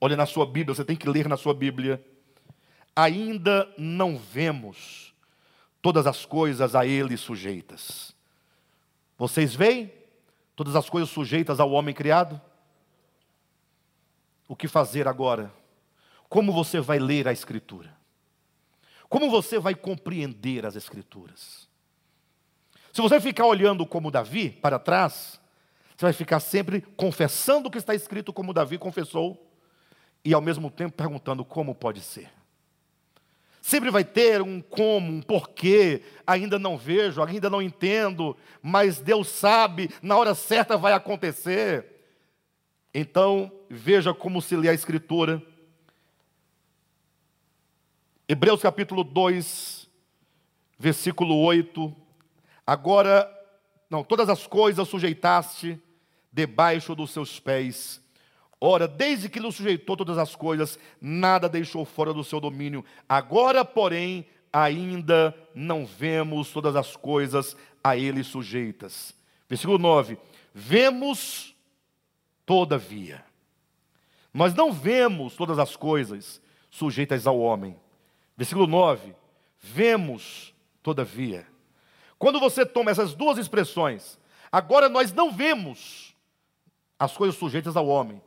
[0.00, 2.02] olha na sua Bíblia, você tem que ler na sua Bíblia,
[2.96, 5.03] ainda não vemos
[5.84, 8.16] todas as coisas a ele sujeitas.
[9.18, 9.92] Vocês veem
[10.56, 12.40] todas as coisas sujeitas ao homem criado?
[14.48, 15.52] O que fazer agora?
[16.26, 17.94] Como você vai ler a Escritura?
[19.10, 21.68] Como você vai compreender as Escrituras?
[22.90, 25.38] Se você ficar olhando como Davi para trás,
[25.94, 29.54] você vai ficar sempre confessando o que está escrito como Davi confessou
[30.24, 32.30] e ao mesmo tempo perguntando como pode ser.
[33.66, 39.26] Sempre vai ter um como, um porquê, ainda não vejo, ainda não entendo, mas Deus
[39.26, 41.86] sabe, na hora certa vai acontecer.
[42.92, 45.42] Então, veja como se lê a Escritura.
[48.28, 49.88] Hebreus capítulo 2,
[50.78, 51.96] versículo 8.
[52.66, 53.26] Agora,
[53.88, 55.80] não, todas as coisas sujeitaste
[56.30, 58.03] debaixo dos seus pés
[58.66, 62.82] Ora, desde que lhe sujeitou todas as coisas, nada deixou fora do seu domínio.
[63.06, 69.14] Agora, porém, ainda não vemos todas as coisas a ele sujeitas.
[69.46, 70.16] Versículo 9:
[70.54, 71.54] Vemos,
[72.46, 73.22] todavia.
[74.32, 77.76] Nós não vemos todas as coisas sujeitas ao homem.
[78.34, 79.14] Versículo 9:
[79.60, 81.46] Vemos, todavia.
[82.18, 84.18] Quando você toma essas duas expressões,
[84.50, 86.16] agora nós não vemos
[86.98, 88.22] as coisas sujeitas ao homem,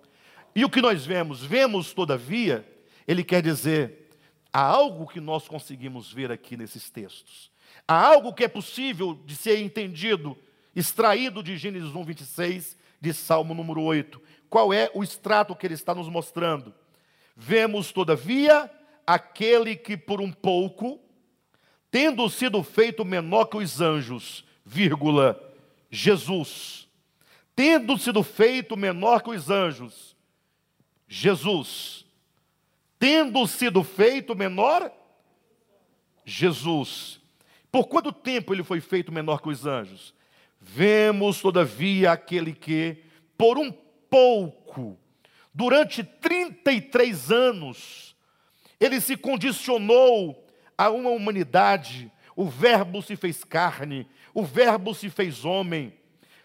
[0.55, 1.43] e o que nós vemos?
[1.43, 2.67] Vemos, todavia,
[3.07, 4.09] ele quer dizer,
[4.51, 7.51] há algo que nós conseguimos ver aqui nesses textos.
[7.87, 10.37] Há algo que é possível de ser entendido,
[10.75, 14.21] extraído de Gênesis 1, 26, de Salmo número 8.
[14.49, 16.73] Qual é o extrato que ele está nos mostrando?
[17.35, 18.69] Vemos, todavia,
[19.05, 20.99] aquele que por um pouco,
[21.91, 25.39] tendo sido feito menor que os anjos, vírgula,
[25.89, 26.87] Jesus,
[27.55, 30.06] tendo sido feito menor que os anjos,
[31.07, 32.05] Jesus.
[32.99, 34.91] Tendo sido feito menor,
[36.25, 37.19] Jesus.
[37.71, 40.13] Por quanto tempo ele foi feito menor que os anjos?
[40.59, 42.97] Vemos, todavia, aquele que,
[43.37, 44.97] por um pouco,
[45.53, 48.15] durante 33 anos,
[48.79, 50.45] ele se condicionou
[50.77, 52.11] a uma humanidade.
[52.35, 55.93] O Verbo se fez carne, o Verbo se fez homem.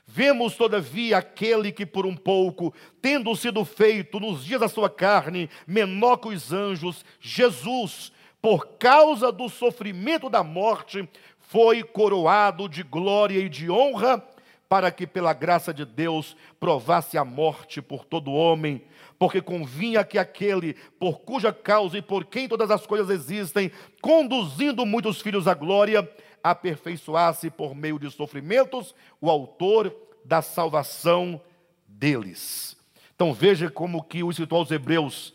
[0.07, 5.49] Vemos, todavia, aquele que por um pouco, tendo sido feito nos dias da sua carne,
[5.67, 13.39] menor que os anjos, Jesus, por causa do sofrimento da morte, foi coroado de glória
[13.39, 14.23] e de honra,
[14.69, 18.83] para que pela graça de Deus provasse a morte por todo homem,
[19.19, 24.87] porque convinha que aquele por cuja causa e por quem todas as coisas existem, conduzindo
[24.87, 26.11] muitos filhos à glória,
[26.43, 31.41] aperfeiçoasse por meio de sofrimentos o autor da salvação
[31.87, 32.77] deles.
[33.15, 35.35] Então veja como que o escritor aos Hebreus,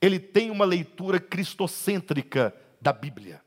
[0.00, 3.40] ele tem uma leitura cristocêntrica da Bíblia.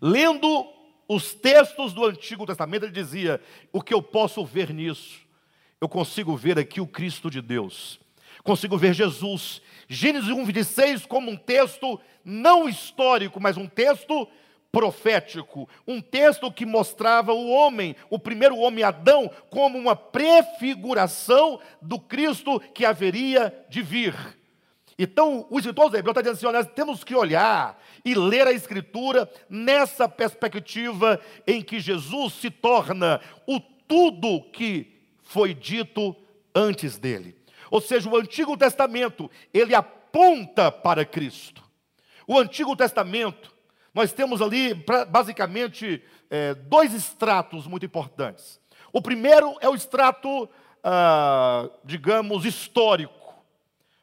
[0.00, 0.66] Lendo
[1.08, 3.40] os textos do Antigo Testamento, ele dizia:
[3.72, 5.20] o que eu posso ver nisso?
[5.80, 8.00] Eu consigo ver aqui o Cristo de Deus,
[8.42, 9.60] consigo ver Jesus.
[9.88, 14.28] Gênesis 1, 26 como um texto não histórico, mas um texto
[14.72, 21.98] profético, um texto que mostrava o homem, o primeiro homem Adão, como uma prefiguração do
[21.98, 24.14] Cristo que haveria de vir.
[24.98, 28.52] Então, o escritor de Hebreus está dizendo assim: olha, temos que olhar e ler a
[28.52, 36.16] Escritura nessa perspectiva em que Jesus se torna o tudo que foi dito
[36.54, 37.36] antes dele.
[37.70, 41.62] Ou seja, o Antigo Testamento, ele aponta para Cristo.
[42.26, 43.51] O Antigo Testamento,
[43.94, 44.74] nós temos ali,
[45.08, 48.60] basicamente, é, dois extratos muito importantes.
[48.92, 50.48] O primeiro é o extrato,
[50.82, 53.34] ah, digamos, histórico,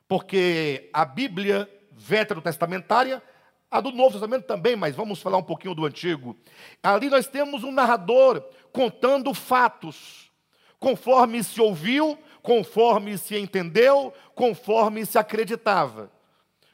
[0.07, 3.21] porque a Bíblia veterotestamentária,
[3.69, 6.35] a do Novo Testamento também, mas vamos falar um pouquinho do Antigo.
[6.81, 10.31] Ali nós temos um narrador contando fatos,
[10.79, 16.11] conforme se ouviu, conforme se entendeu, conforme se acreditava.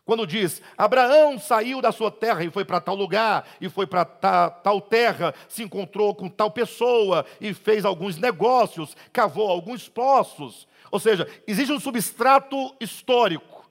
[0.06, 4.06] Quando diz, Abraão saiu da sua terra e foi para tal lugar, e foi para
[4.06, 10.68] tal terra, se encontrou com tal pessoa e fez alguns negócios, cavou alguns poços.
[10.92, 13.68] Ou seja, existe um substrato histórico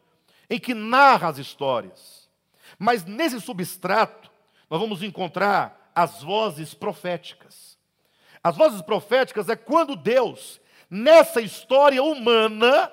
[0.51, 2.29] em que narra as histórias.
[2.79, 4.29] Mas nesse substrato,
[4.69, 7.79] nós vamos encontrar as vozes proféticas.
[8.43, 10.61] As vozes proféticas é quando Deus,
[10.91, 12.91] nessa história humana,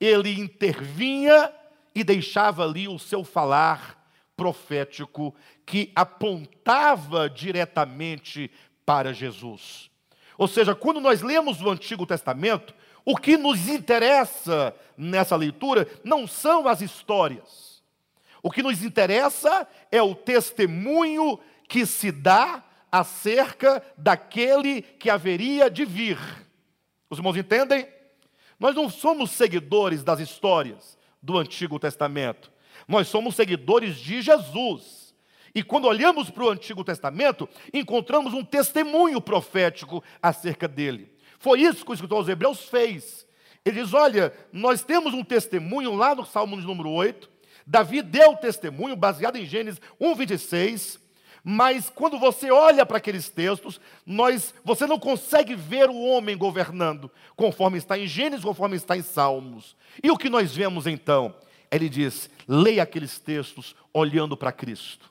[0.00, 1.52] ele intervinha
[1.94, 4.02] e deixava ali o seu falar
[4.36, 5.34] profético
[5.64, 8.50] que apontava diretamente
[8.84, 9.90] para Jesus.
[10.36, 12.74] Ou seja, quando nós lemos o Antigo Testamento,
[13.04, 17.82] o que nos interessa nessa leitura não são as histórias.
[18.42, 21.38] O que nos interessa é o testemunho
[21.68, 26.18] que se dá acerca daquele que haveria de vir.
[27.08, 27.86] Os irmãos entendem?
[28.58, 32.50] Nós não somos seguidores das histórias do Antigo Testamento.
[32.88, 35.14] Nós somos seguidores de Jesus.
[35.54, 41.12] E quando olhamos para o Antigo Testamento, encontramos um testemunho profético acerca dele.
[41.38, 43.26] Foi isso que o escritor aos Hebreus fez.
[43.64, 47.30] Ele diz: Olha, nós temos um testemunho lá no Salmo número 8.
[47.66, 51.00] Davi deu testemunho baseado em Gênesis 1, 26.
[51.44, 57.10] Mas quando você olha para aqueles textos, nós, você não consegue ver o homem governando,
[57.34, 59.76] conforme está em Gênesis, conforme está em Salmos.
[60.02, 61.34] E o que nós vemos então?
[61.70, 65.10] Ele diz: leia aqueles textos olhando para Cristo.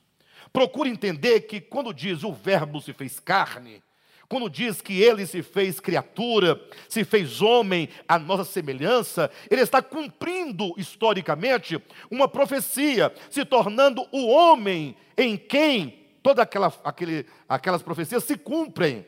[0.54, 3.84] Procure entender que quando diz o Verbo se fez carne,
[4.30, 9.82] quando diz que ele se fez criatura, se fez homem à nossa semelhança, ele está
[9.82, 11.78] cumprindo historicamente
[12.10, 19.06] uma profecia, se tornando o homem em quem todas aquela, aquele, aquelas profecias se cumprem.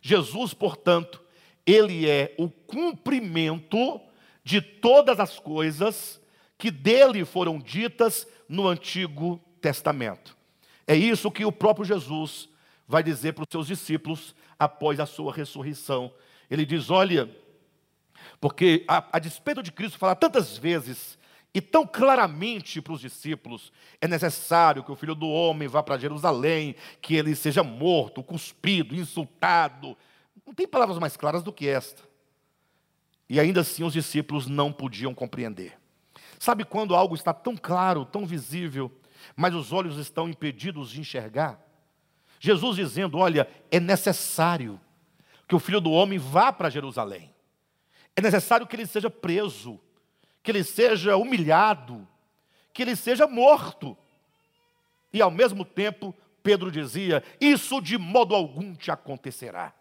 [0.00, 1.22] Jesus, portanto,
[1.66, 4.00] ele é o cumprimento
[4.44, 6.20] de todas as coisas
[6.56, 10.36] que dele foram ditas no Antigo Testamento.
[10.86, 12.48] É isso que o próprio Jesus
[12.86, 16.12] vai dizer para os seus discípulos após a sua ressurreição.
[16.48, 17.28] Ele diz: Olha,
[18.40, 21.18] porque a, a despeito de Cristo falar tantas vezes
[21.54, 25.98] e tão claramente para os discípulos: é necessário que o filho do homem vá para
[25.98, 29.96] Jerusalém, que ele seja morto, cuspido, insultado.
[30.46, 32.02] Não tem palavras mais claras do que esta.
[33.28, 35.78] E ainda assim os discípulos não podiam compreender.
[36.38, 38.92] Sabe quando algo está tão claro, tão visível,
[39.34, 41.60] mas os olhos estão impedidos de enxergar?
[42.38, 44.80] Jesus dizendo: Olha, é necessário
[45.48, 47.34] que o filho do homem vá para Jerusalém,
[48.14, 49.80] é necessário que ele seja preso,
[50.46, 52.06] que ele seja humilhado,
[52.72, 53.98] que ele seja morto.
[55.12, 59.74] E ao mesmo tempo, Pedro dizia: Isso de modo algum te acontecerá.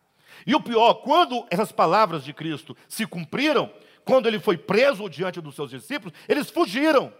[0.46, 3.72] E o pior, quando essas palavras de Cristo se cumpriram,
[4.04, 7.14] quando ele foi preso diante dos seus discípulos, eles fugiram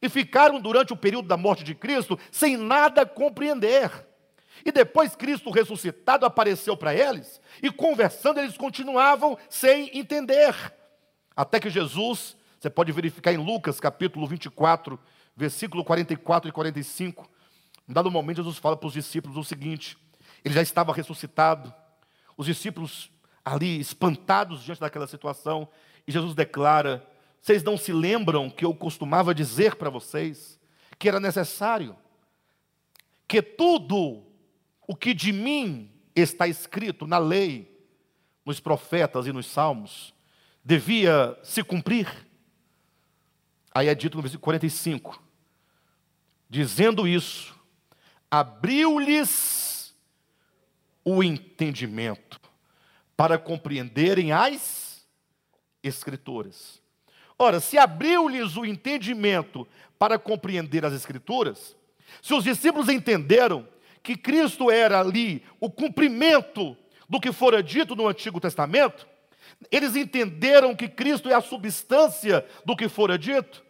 [0.00, 3.90] e ficaram durante o período da morte de Cristo sem nada compreender.
[4.64, 10.54] E depois Cristo ressuscitado apareceu para eles e conversando eles continuavam sem entender.
[11.36, 15.00] Até que Jesus você pode verificar em Lucas capítulo 24,
[15.34, 17.26] versículo 44 e 45.
[17.88, 19.96] Em dado momento, Jesus fala para os discípulos o seguinte:
[20.44, 21.72] ele já estava ressuscitado,
[22.36, 23.10] os discípulos
[23.42, 25.66] ali espantados diante daquela situação,
[26.06, 27.08] e Jesus declara:
[27.40, 30.60] Vocês não se lembram que eu costumava dizer para vocês
[30.98, 31.96] que era necessário
[33.26, 34.22] que tudo
[34.86, 37.74] o que de mim está escrito na lei,
[38.44, 40.12] nos profetas e nos salmos,
[40.62, 42.28] devia se cumprir?
[43.72, 45.22] Aí é dito no versículo 45:
[46.48, 47.54] dizendo isso,
[48.30, 49.94] abriu-lhes
[51.04, 52.40] o entendimento
[53.16, 54.90] para compreenderem as
[55.82, 56.82] Escrituras.
[57.38, 59.66] Ora, se abriu-lhes o entendimento
[59.98, 61.74] para compreender as Escrituras,
[62.20, 63.66] se os discípulos entenderam
[64.02, 66.76] que Cristo era ali o cumprimento
[67.08, 69.08] do que fora dito no Antigo Testamento,
[69.70, 73.64] eles entenderam que Cristo é a substância do que fora dito.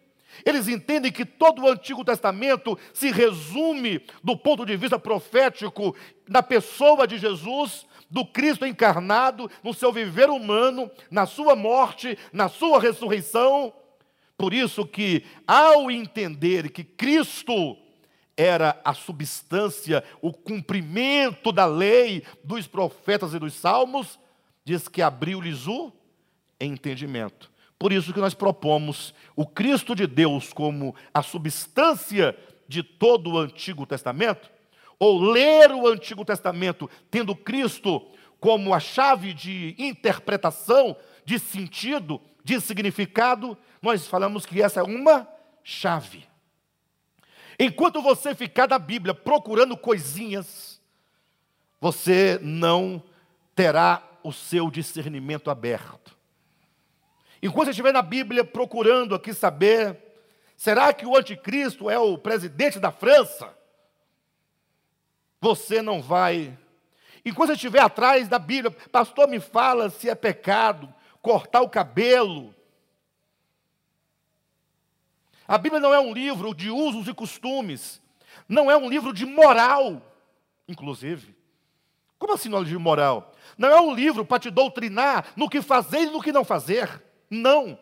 [0.45, 5.95] Eles entendem que todo o Antigo Testamento se resume, do ponto de vista profético,
[6.28, 12.49] na pessoa de Jesus, do Cristo encarnado, no seu viver humano, na sua morte, na
[12.49, 13.72] sua ressurreição.
[14.37, 17.76] Por isso que, ao entender que Cristo
[18.37, 24.18] era a substância, o cumprimento da lei, dos profetas e dos salmos,
[24.71, 25.93] diz que abriu-lhes o
[26.61, 27.51] entendimento.
[27.77, 33.39] Por isso que nós propomos o Cristo de Deus como a substância de todo o
[33.39, 34.49] Antigo Testamento,
[34.97, 38.07] ou ler o Antigo Testamento tendo Cristo
[38.39, 45.27] como a chave de interpretação, de sentido, de significado, nós falamos que essa é uma
[45.64, 46.25] chave.
[47.59, 50.81] Enquanto você ficar na Bíblia procurando coisinhas,
[51.81, 53.03] você não
[53.55, 56.16] terá o seu discernimento aberto.
[57.43, 59.99] Enquanto você estiver na Bíblia procurando aqui saber,
[60.57, 63.57] será que o anticristo é o presidente da França?
[65.41, 66.57] Você não vai.
[67.25, 70.93] Enquanto você estiver atrás da Bíblia, pastor, me fala se é pecado
[71.23, 72.55] cortar o cabelo.
[75.49, 78.01] A Bíblia não é um livro de usos e costumes,
[78.49, 80.01] não é um livro de moral,
[80.68, 81.35] inclusive.
[82.18, 83.30] Como assim não é de moral?
[83.57, 87.03] Não é um livro para te doutrinar no que fazer e no que não fazer.
[87.28, 87.78] Não.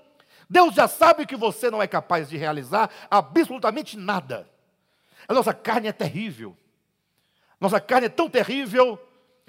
[0.49, 4.49] Deus já sabe que você não é capaz de realizar absolutamente nada.
[5.27, 6.57] A nossa carne é terrível.
[7.61, 8.99] Nossa carne é tão terrível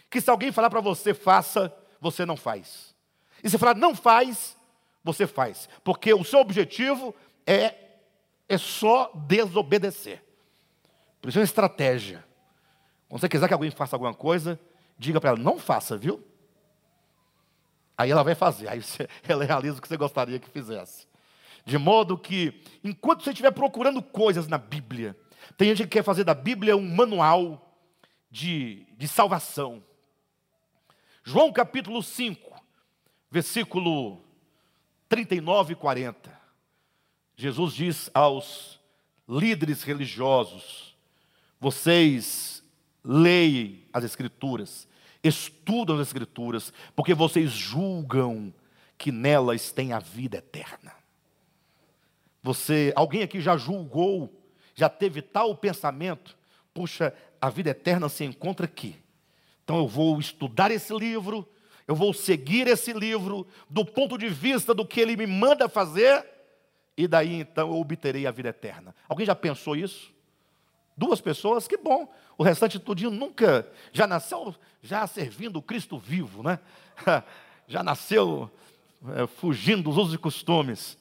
[0.09, 2.93] que se alguém falar para você faça, você não faz.
[3.43, 4.57] E se falar não faz,
[5.03, 5.69] você faz.
[5.83, 7.15] Porque o seu objetivo
[7.45, 7.75] é,
[8.47, 10.23] é só desobedecer.
[11.21, 12.25] Por isso é uma estratégia.
[13.07, 14.59] Quando você quiser que alguém faça alguma coisa,
[14.99, 16.21] diga para ela, não faça, viu?
[17.97, 21.07] Aí ela vai fazer, aí você, ela realiza o que você gostaria que fizesse.
[21.65, 25.17] De modo que, enquanto você estiver procurando coisas na Bíblia,
[25.57, 27.75] tem gente que quer fazer da Bíblia um manual
[28.29, 29.83] de, de salvação.
[31.23, 32.61] João capítulo 5,
[33.29, 34.21] versículo
[35.07, 36.39] 39 e 40.
[37.35, 38.79] Jesus diz aos
[39.27, 40.97] líderes religiosos:
[41.59, 42.63] Vocês
[43.03, 44.87] leem as Escrituras,
[45.23, 48.53] estudam as Escrituras, porque vocês julgam
[48.97, 50.93] que nelas tem a vida eterna.
[52.41, 54.33] Você, alguém aqui já julgou,
[54.73, 56.37] já teve tal pensamento?
[56.73, 58.95] Puxa, a vida eterna se encontra aqui.
[59.63, 61.47] Então eu vou estudar esse livro,
[61.87, 66.25] eu vou seguir esse livro do ponto de vista do que ele me manda fazer,
[66.97, 68.95] e daí então eu obterei a vida eterna.
[69.07, 70.13] Alguém já pensou isso?
[70.97, 72.11] Duas pessoas, que bom.
[72.39, 76.57] O restante tudinho nunca já nasceu já servindo o Cristo vivo, né?
[77.67, 78.49] Já nasceu
[79.15, 80.97] é, fugindo dos usos e costumes.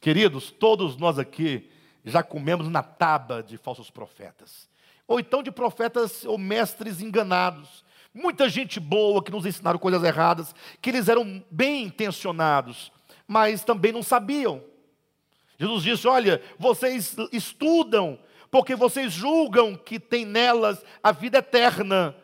[0.00, 1.70] Queridos, todos nós aqui
[2.04, 4.68] já comemos na taba de falsos profetas.
[5.06, 7.84] Ou então de profetas ou mestres enganados.
[8.12, 12.90] Muita gente boa que nos ensinaram coisas erradas, que eles eram bem intencionados,
[13.28, 14.60] mas também não sabiam.
[15.56, 18.18] Jesus disse: Olha, vocês estudam
[18.50, 22.14] porque vocês julgam que tem nelas a vida eterna.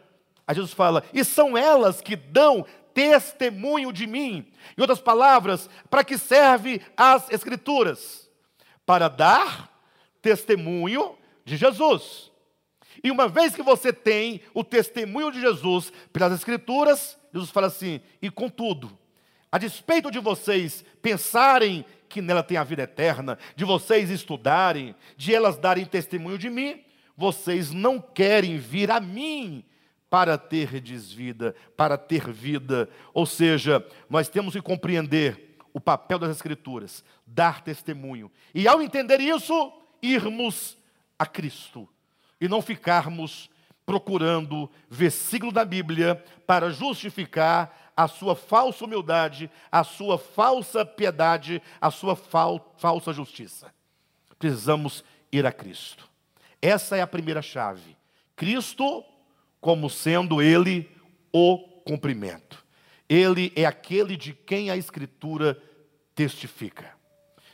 [0.47, 4.47] Aí Jesus fala: e são elas que dão testemunho de mim.
[4.77, 8.31] Em outras palavras, para que serve as Escrituras?
[8.87, 9.71] Para dar
[10.23, 12.31] testemunho de Jesus.
[13.03, 18.01] E uma vez que você tem o testemunho de Jesus pelas Escrituras, Jesus fala assim:
[18.23, 18.97] e contudo,
[19.51, 21.85] a despeito de vocês pensarem
[22.15, 26.81] que nela tem a vida eterna, de vocês estudarem, de elas darem testemunho de mim,
[27.17, 29.65] vocês não querem vir a mim
[30.09, 32.89] para ter desvida, para ter vida.
[33.13, 38.31] Ou seja, nós temos que compreender o papel das Escrituras, dar testemunho.
[38.55, 40.79] E ao entender isso, irmos
[41.19, 41.89] a Cristo
[42.41, 43.51] e não ficarmos
[43.85, 51.91] procurando versículo da Bíblia para justificar a sua falsa humildade, a sua falsa piedade, a
[51.91, 53.73] sua fal falsa justiça.
[54.39, 56.09] Precisamos ir a Cristo.
[56.61, 57.97] Essa é a primeira chave.
[58.37, 59.05] Cristo
[59.61, 60.91] como sendo ele
[61.33, 62.65] o cumprimento.
[63.09, 65.61] Ele é aquele de quem a Escritura
[66.15, 66.95] testifica.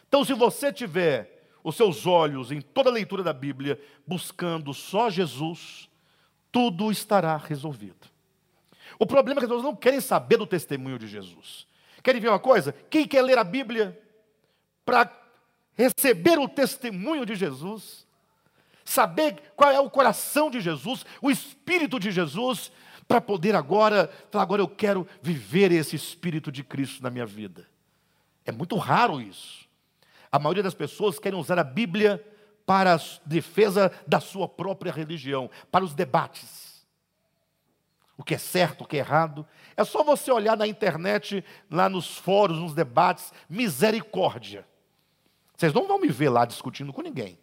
[0.09, 5.11] Então, se você tiver os seus olhos em toda a leitura da Bíblia buscando só
[5.11, 5.89] Jesus,
[6.51, 8.09] tudo estará resolvido.
[9.01, 11.67] O problema é que as pessoas não querem saber do testemunho de Jesus.
[12.03, 12.75] Querem ver uma coisa?
[12.91, 13.99] Quem quer ler a Bíblia
[14.85, 15.11] para
[15.73, 18.07] receber o testemunho de Jesus,
[18.85, 22.71] saber qual é o coração de Jesus, o espírito de Jesus,
[23.09, 27.67] para poder agora falar, agora eu quero viver esse espírito de Cristo na minha vida.
[28.45, 29.67] É muito raro isso.
[30.31, 32.23] A maioria das pessoas querem usar a Bíblia
[32.67, 36.70] para a defesa da sua própria religião, para os debates
[38.21, 39.47] o que é certo, o que é errado.
[39.75, 44.69] É só você olhar na internet, lá nos fóruns, nos debates, misericórdia.
[45.57, 47.39] Vocês não vão me ver lá discutindo com ninguém,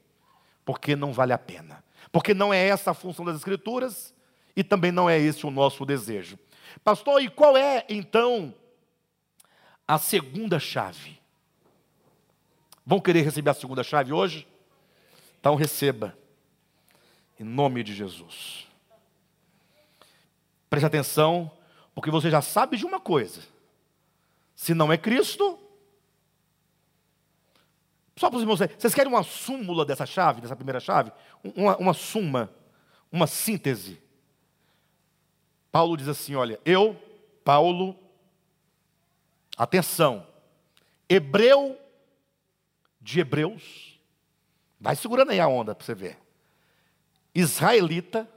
[0.64, 1.84] porque não vale a pena.
[2.12, 4.14] Porque não é essa a função das Escrituras
[4.56, 6.38] e também não é esse o nosso desejo.
[6.84, 8.54] Pastor, e qual é então
[9.88, 11.20] a segunda chave?
[12.86, 14.48] Vão querer receber a segunda chave hoje?
[15.40, 16.16] Então receba,
[17.40, 18.67] em nome de Jesus.
[20.70, 21.52] Preste atenção,
[21.96, 23.42] porque você já sabe de uma coisa:
[24.56, 25.60] se não é Cristo,
[28.18, 31.12] Só para os irmãos, vocês querem uma súmula dessa chave, dessa primeira chave?
[31.56, 32.52] Uma, uma suma,
[33.12, 34.02] uma síntese.
[35.72, 37.00] Paulo diz assim: olha, eu,
[37.44, 37.96] Paulo,
[39.56, 40.26] atenção,
[41.08, 41.80] hebreu
[43.00, 44.00] de hebreus,
[44.80, 46.20] vai segurando aí a onda para você ver.
[47.34, 48.28] Israelita,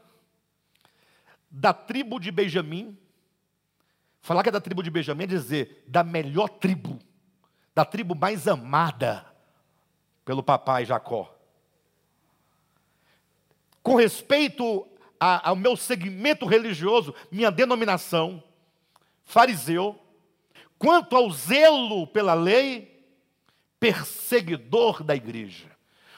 [1.50, 2.96] da tribo de Benjamim,
[4.20, 6.98] falar que é da tribo de Benjamim é dizer da melhor tribo,
[7.74, 9.26] da tribo mais amada
[10.24, 11.36] pelo papai Jacó.
[13.82, 14.86] Com respeito
[15.18, 18.42] a, ao meu segmento religioso, minha denominação,
[19.24, 19.98] fariseu,
[20.78, 23.04] quanto ao zelo pela lei,
[23.78, 25.70] perseguidor da igreja.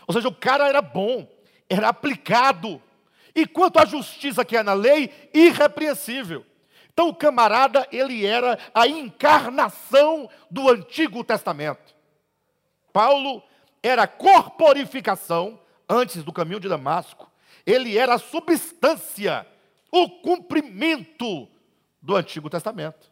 [0.07, 1.29] Ou seja, o cara era bom,
[1.69, 2.83] era aplicado.
[3.35, 6.45] E quanto à justiça que é na lei, irrepreensível.
[6.93, 11.95] Então o camarada, ele era a encarnação do Antigo Testamento.
[12.93, 13.43] Paulo
[13.83, 15.59] era a corporificação,
[15.89, 17.31] antes do caminho de Damasco,
[17.65, 19.47] ele era a substância,
[19.91, 21.49] o cumprimento
[22.01, 23.11] do Antigo Testamento.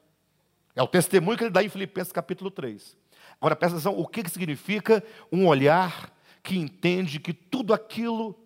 [0.77, 2.97] É o testemunho que ele dá em Filipenses capítulo 3.
[3.41, 5.03] Agora presta atenção, o que, que significa
[5.33, 6.13] um olhar
[6.43, 8.39] que entende que tudo aquilo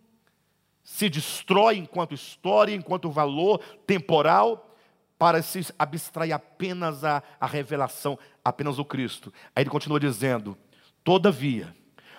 [0.84, 4.70] se destrói enquanto história, enquanto valor temporal,
[5.18, 9.32] para se abstrair apenas a, a revelação, apenas o Cristo.
[9.56, 10.56] Aí ele continua dizendo:
[11.02, 11.74] Todavia,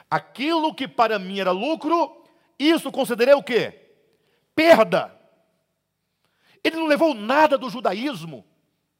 [0.09, 2.23] aquilo que para mim era lucro,
[2.57, 3.79] isso considerei o quê?
[4.55, 5.15] Perda.
[6.63, 8.43] Ele não levou nada do judaísmo.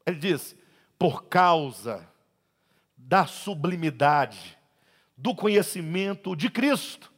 [0.06, 0.54] Ele diz:
[0.98, 2.08] por causa
[2.96, 4.56] da sublimidade,
[5.16, 7.12] do conhecimento de Cristo.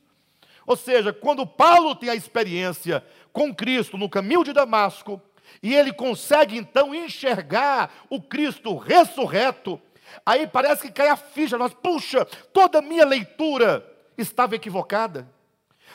[0.69, 5.21] Ou seja, quando Paulo tem a experiência com Cristo no caminho de Damasco,
[5.61, 9.81] e ele consegue então enxergar o Cristo ressurreto,
[10.25, 15.29] Aí parece que cai a ficha, nós, puxa, toda a minha leitura estava equivocada.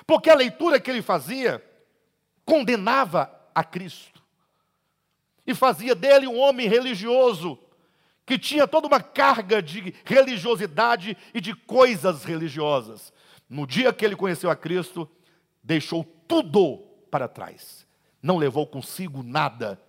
[0.05, 1.63] Porque a leitura que ele fazia
[2.45, 4.21] condenava a Cristo.
[5.45, 7.59] E fazia dele um homem religioso,
[8.26, 13.11] que tinha toda uma carga de religiosidade e de coisas religiosas.
[13.53, 15.07] No dia que ele conheceu a Cristo,
[15.61, 16.79] deixou tudo
[17.11, 17.85] para trás.
[18.19, 19.79] Não levou consigo nada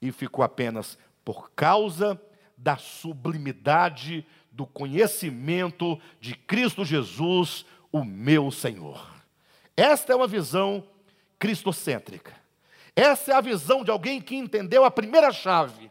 [0.00, 2.18] e ficou apenas por causa
[2.56, 9.14] da sublimidade do conhecimento de Cristo Jesus, o meu Senhor.
[9.76, 10.82] Esta é uma visão
[11.38, 12.32] cristocêntrica.
[12.96, 15.90] Essa é a visão de alguém que entendeu a primeira chave.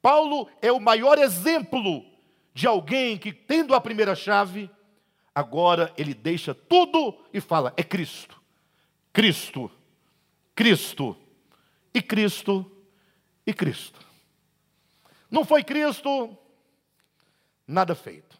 [0.00, 2.06] Paulo é o maior exemplo
[2.54, 4.70] de alguém que, tendo a primeira chave,
[5.38, 8.40] agora ele deixa tudo e fala: é Cristo,
[9.12, 9.70] Cristo,
[10.52, 11.16] Cristo,
[11.94, 12.68] e Cristo,
[13.46, 14.00] e Cristo.
[15.30, 16.36] Não foi Cristo,
[17.66, 18.36] nada feito.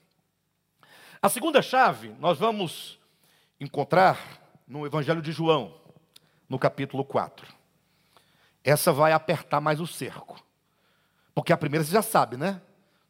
[1.22, 2.98] A segunda chave nós vamos
[3.60, 5.80] encontrar no Evangelho de João,
[6.48, 7.46] no capítulo 4.
[8.64, 10.44] Essa vai apertar mais o cerco.
[11.32, 12.60] Porque a primeira você já sabe, né?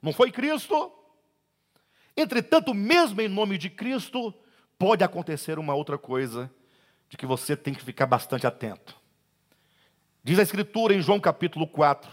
[0.02, 0.92] Não foi Cristo.
[2.20, 4.34] Entretanto, mesmo em nome de Cristo,
[4.76, 6.50] pode acontecer uma outra coisa
[7.08, 8.96] de que você tem que ficar bastante atento.
[10.24, 12.10] Diz a Escritura em João capítulo 4,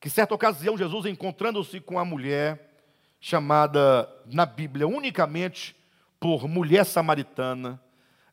[0.00, 2.74] que certa ocasião Jesus encontrando-se com a mulher
[3.20, 5.76] chamada na Bíblia unicamente
[6.18, 7.80] por mulher samaritana,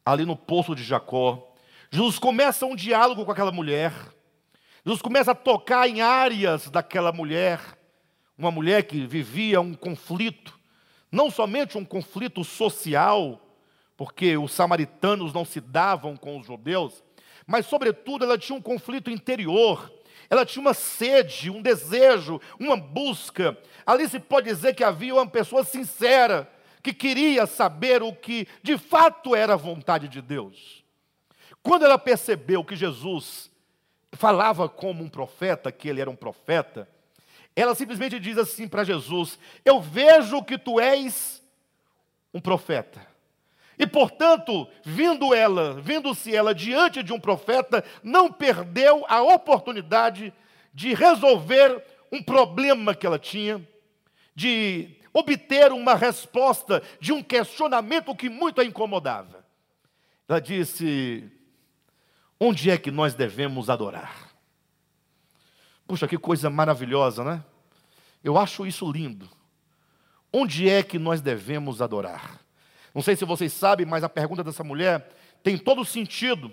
[0.04, 1.54] ali no poço de Jacó,
[1.92, 3.94] Jesus começa um diálogo com aquela mulher.
[4.84, 7.60] Jesus começa a tocar em áreas daquela mulher,
[8.36, 10.59] uma mulher que vivia um conflito,
[11.12, 13.41] não somente um conflito social,
[13.97, 17.03] porque os samaritanos não se davam com os judeus,
[17.45, 19.91] mas sobretudo ela tinha um conflito interior
[20.30, 23.57] ela tinha uma sede, um desejo, uma busca.
[23.86, 26.49] Ali se pode dizer que havia uma pessoa sincera,
[26.84, 30.84] que queria saber o que de fato era a vontade de Deus.
[31.64, 33.51] Quando ela percebeu que Jesus
[34.14, 36.88] falava como um profeta, que ele era um profeta,
[37.56, 41.43] ela simplesmente diz assim para Jesus: Eu vejo que tu és
[42.34, 43.06] um profeta.
[43.78, 50.34] E portanto, vindo ela, vindo-se ela diante de um profeta, não perdeu a oportunidade
[50.74, 51.82] de resolver
[52.12, 53.66] um problema que ela tinha,
[54.36, 59.45] de obter uma resposta de um questionamento que muito a incomodava.
[60.28, 61.30] Ela disse:
[62.39, 64.29] Onde é que nós devemos adorar?
[65.90, 67.44] Puxa, que coisa maravilhosa, né?
[68.24, 69.28] Eu acho isso lindo.
[70.32, 72.40] Onde é que nós devemos adorar?
[72.94, 75.10] Não sei se vocês sabem, mas a pergunta dessa mulher
[75.42, 76.52] tem todo sentido,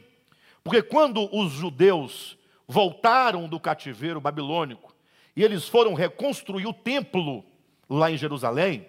[0.64, 4.96] porque quando os judeus voltaram do cativeiro babilônico
[5.36, 7.44] e eles foram reconstruir o templo
[7.90, 8.88] lá em Jerusalém,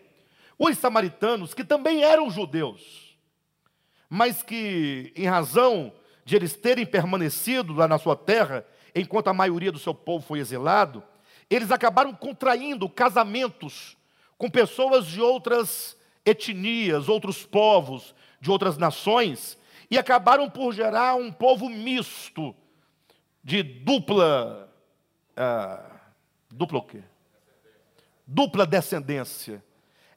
[0.58, 3.18] Os samaritanos, que também eram judeus,
[4.10, 5.91] mas que, em razão
[6.24, 8.66] de eles terem permanecido lá na sua terra,
[8.96, 11.04] enquanto a maioria do seu povo foi exilado,
[11.50, 13.98] eles acabaram contraindo casamentos
[14.38, 19.58] com pessoas de outras etnias, outros povos, de outras nações,
[19.90, 22.54] e acabaram por gerar um povo misto,
[23.44, 24.70] de dupla.
[25.36, 25.90] Ah,
[26.52, 27.02] dupla o quê?
[28.26, 29.64] Dupla descendência.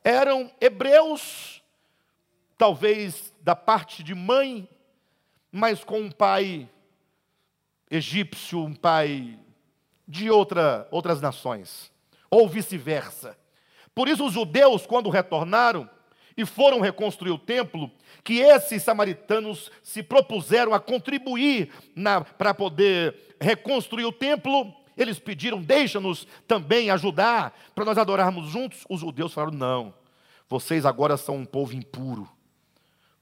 [0.03, 1.62] Eram hebreus,
[2.59, 4.68] talvez da parte de mãe,
[5.53, 6.68] mas com um pai
[7.91, 9.38] egípcio, um pai
[10.07, 11.91] de outra, outras nações,
[12.30, 13.36] ou vice-versa.
[13.95, 15.88] Por isso, os judeus, quando retornaram
[16.36, 17.91] e foram reconstruir o templo,
[18.22, 21.72] que esses samaritanos se propuseram a contribuir
[22.38, 28.84] para poder reconstruir o templo, eles pediram, deixa-nos também ajudar para nós adorarmos juntos.
[28.88, 29.95] Os judeus falaram: não,
[30.49, 32.28] vocês agora são um povo impuro,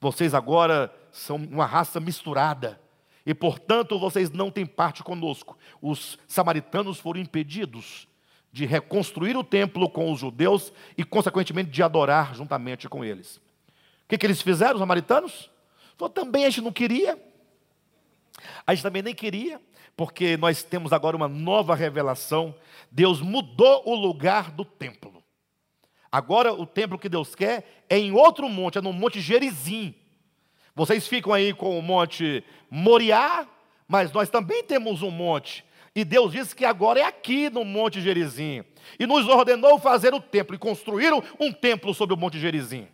[0.01, 2.81] vocês agora são uma raça misturada,
[3.29, 5.59] e portanto vocês não têm parte conosco.
[5.83, 8.09] Os samaritanos foram impedidos
[8.51, 13.37] de reconstruir o templo com os judeus e, consequentemente, de adorar juntamente com eles.
[13.37, 13.43] O
[14.09, 15.51] que, que eles fizeram, os samaritanos?
[15.99, 17.23] Falou, também a gente não queria,
[18.67, 19.61] a gente também nem queria,
[19.95, 22.55] porque nós temos agora uma nova revelação.
[22.91, 25.23] Deus mudou o lugar do templo.
[26.11, 29.95] Agora o templo que Deus quer é em outro monte, é no Monte Gerizim.
[30.79, 33.47] Vocês ficam aí com o Monte Moriá,
[33.87, 35.65] mas nós também temos um monte
[35.99, 38.63] e Deus disse que agora é aqui no Monte Gerizim.
[39.01, 40.55] E nos ordenou fazer o templo.
[40.55, 42.87] E construíram um templo sobre o Monte Gerizim.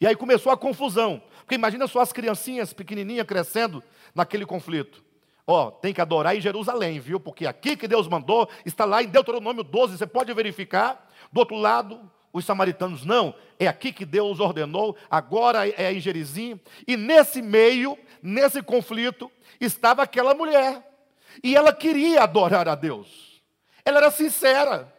[0.00, 1.20] E aí começou a confusão.
[1.38, 3.82] Porque imagina só as criancinhas pequenininhas crescendo
[4.14, 5.02] naquele conflito.
[5.44, 7.18] Ó, tem que adorar em Jerusalém, viu?
[7.18, 11.08] Porque aqui que Deus mandou, está lá em Deuteronômio 12, você pode verificar.
[11.32, 12.00] Do outro lado,
[12.36, 16.60] os samaritanos, não, é aqui que Deus ordenou, agora é em Gerizim.
[16.86, 20.82] E nesse meio, nesse conflito, estava aquela mulher
[21.42, 23.40] e ela queria adorar a Deus.
[23.84, 24.92] Ela era sincera.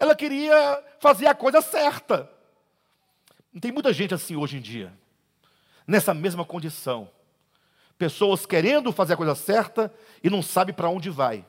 [0.00, 2.28] Ela queria fazer a coisa certa.
[3.60, 4.92] Tem muita gente assim hoje em dia,
[5.86, 7.08] nessa mesma condição.
[7.96, 9.94] Pessoas querendo fazer a coisa certa
[10.24, 11.44] e não sabe para onde vai.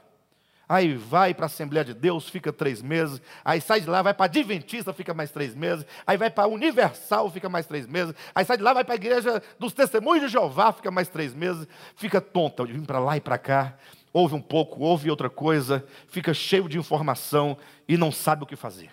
[0.72, 3.22] Aí vai para a Assembleia de Deus, fica três meses.
[3.44, 5.86] Aí sai de lá, vai para a Adventista, fica mais três meses.
[6.08, 8.16] Aí vai para Universal, fica mais três meses.
[8.34, 11.34] Aí sai de lá, vai para a Igreja dos Testemunhos de Jeová, fica mais três
[11.34, 11.68] meses.
[11.98, 13.78] Fica tonta, vim para lá e para cá.
[14.14, 15.86] Ouve um pouco, ouve outra coisa.
[16.08, 18.92] Fica cheio de informação e não sabe o que fazer.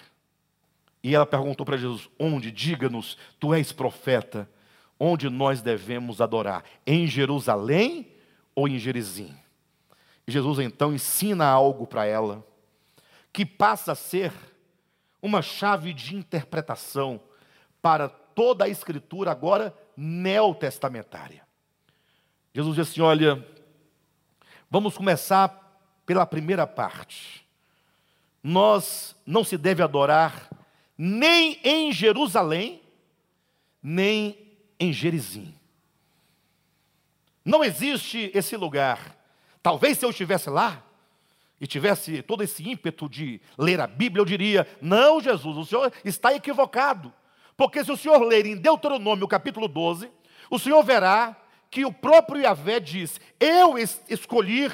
[1.01, 2.51] E ela perguntou para Jesus: Onde?
[2.51, 4.51] Diga-nos, tu és profeta.
[4.99, 6.64] Onde nós devemos adorar?
[6.85, 8.16] Em Jerusalém
[8.53, 9.33] ou em Gerizim?
[10.29, 12.47] Jesus então ensina algo para ela,
[13.33, 14.31] que passa a ser
[15.22, 17.18] uma chave de interpretação
[17.81, 21.43] para toda a escritura agora neotestamentária.
[22.55, 23.43] Jesus diz assim: olha,
[24.70, 27.47] vamos começar pela primeira parte.
[28.43, 30.51] Nós não se deve adorar
[30.97, 32.83] nem em Jerusalém,
[33.83, 34.37] nem
[34.79, 35.55] em Gerizim.
[37.43, 39.17] Não existe esse lugar
[39.68, 40.82] Talvez se eu estivesse lá
[41.60, 45.92] e tivesse todo esse ímpeto de ler a Bíblia, eu diria: Não, Jesus, o senhor
[46.02, 47.12] está equivocado.
[47.54, 50.10] Porque se o senhor ler em Deuteronômio capítulo 12,
[50.50, 51.36] o senhor verá
[51.70, 53.74] que o próprio Yahvé diz: Eu
[54.08, 54.72] escolhi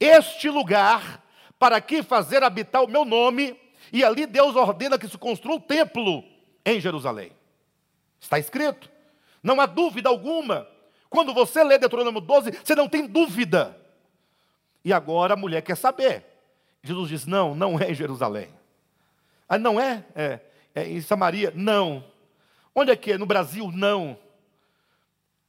[0.00, 1.24] este lugar
[1.56, 3.56] para aqui fazer habitar o meu nome,
[3.92, 6.24] e ali Deus ordena que se construa um templo
[6.66, 7.30] em Jerusalém.
[8.20, 8.90] Está escrito,
[9.40, 10.66] não há dúvida alguma.
[11.08, 13.79] Quando você lê Deuteronômio 12, você não tem dúvida.
[14.84, 16.24] E agora a mulher quer saber.
[16.82, 18.48] Jesus diz: Não, não é em Jerusalém.
[19.48, 20.04] Ah, não é?
[20.14, 20.40] é?
[20.74, 21.52] É em Samaria?
[21.54, 22.04] Não.
[22.74, 23.18] Onde é que é?
[23.18, 23.70] No Brasil?
[23.72, 24.18] Não.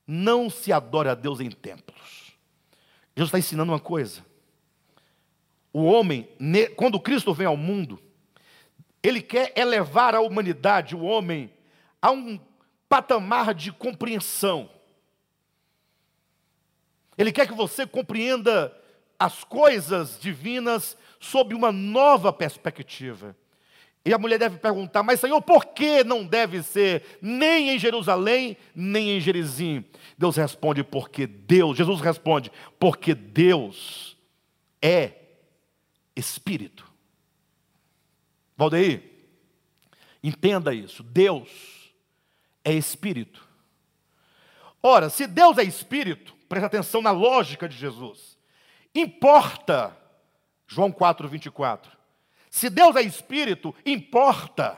[0.08, 2.34] Não se adora a Deus em templos.
[3.16, 4.26] Jesus está ensinando uma coisa.
[5.72, 6.28] O homem,
[6.76, 8.02] quando Cristo vem ao mundo,
[9.02, 11.54] ele quer elevar a humanidade, o homem,
[12.02, 12.40] a um
[12.90, 14.70] patamar de compreensão.
[17.18, 18.76] Ele quer que você compreenda
[19.22, 23.38] as coisas divinas sob uma nova perspectiva.
[24.04, 28.58] E a mulher deve perguntar: Mas, Senhor, por que não deve ser nem em Jerusalém,
[28.74, 29.86] nem em Gerizim?
[30.18, 34.18] Deus responde: Porque Deus, Jesus responde: Porque Deus
[34.82, 35.14] é
[36.16, 36.92] Espírito.
[38.58, 39.04] Valdeir,
[40.24, 41.94] entenda isso: Deus
[42.66, 43.48] é Espírito.
[44.82, 48.31] Ora, se Deus é Espírito, preste atenção na lógica de Jesus.
[48.94, 49.98] Importa,
[50.68, 51.92] João 4, 24.
[52.50, 54.78] Se Deus é espírito, importa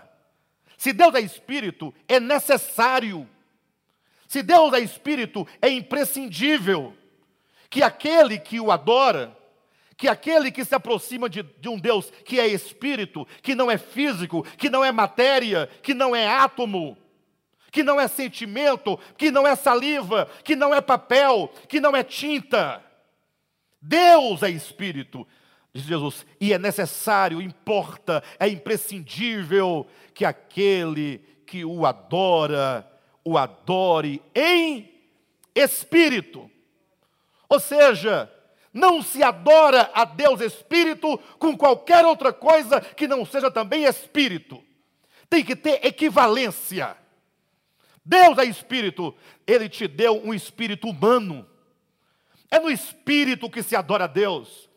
[0.78, 3.28] Se Deus é espírito, é necessário.
[4.28, 6.93] Se Deus é espírito, é imprescindível
[7.70, 9.36] que aquele que o adora,
[9.95, 13.78] que aquele que se aproxima de, de, um Deus que é espírito, que não é
[13.78, 16.97] físico, que não é matéria, que não é átomo,
[17.72, 22.03] que não é sentimento, que não é saliva, que não é papel, que não é
[22.03, 22.84] tinta.
[23.86, 25.27] Deus é espírito,
[25.73, 32.89] diz Jesus, e é necessário, importa, é imprescindível que aquele que o adora,
[33.25, 34.89] o adore em
[35.53, 36.49] espírito.
[37.49, 38.31] Ou seja,
[38.73, 44.63] não se adora a Deus espírito com qualquer outra coisa que não seja também espírito.
[45.29, 46.95] Tem que ter equivalência.
[48.05, 49.13] Deus é espírito,
[49.45, 51.45] ele te deu um espírito humano.
[52.54, 54.70] É no espírito que se adora a Deus.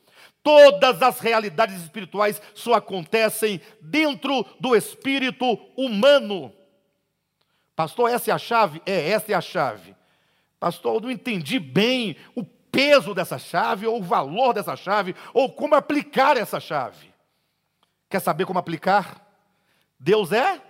[0.43, 5.45] Todas as realidades espirituais só acontecem dentro do espírito
[5.77, 6.51] humano.
[7.75, 8.81] Pastor, essa é a chave?
[8.87, 9.95] É, essa é a chave.
[10.59, 15.53] Pastor, eu não entendi bem o peso dessa chave, ou o valor dessa chave, ou
[15.53, 17.13] como aplicar essa chave.
[18.09, 19.23] Quer saber como aplicar?
[20.01, 20.63] Deus é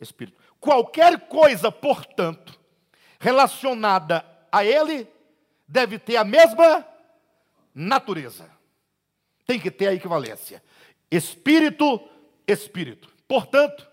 [0.00, 0.36] Espírito.
[0.58, 2.58] Qualquer coisa, portanto,
[3.20, 5.06] relacionada a Ele,
[5.72, 6.86] deve ter a mesma
[7.74, 8.50] natureza
[9.46, 10.62] tem que ter a equivalência.
[11.10, 12.00] Espírito,
[12.46, 13.08] espírito.
[13.26, 13.88] Portanto,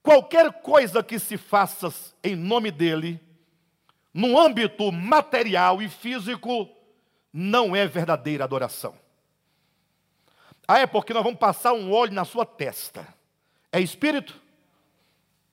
[0.00, 1.92] qualquer coisa que se faça
[2.22, 3.20] em nome dele,
[4.12, 6.68] no âmbito material e físico,
[7.32, 8.94] não é verdadeira adoração.
[10.66, 13.06] Ah, é porque nós vamos passar um óleo na sua testa.
[13.72, 14.40] É espírito?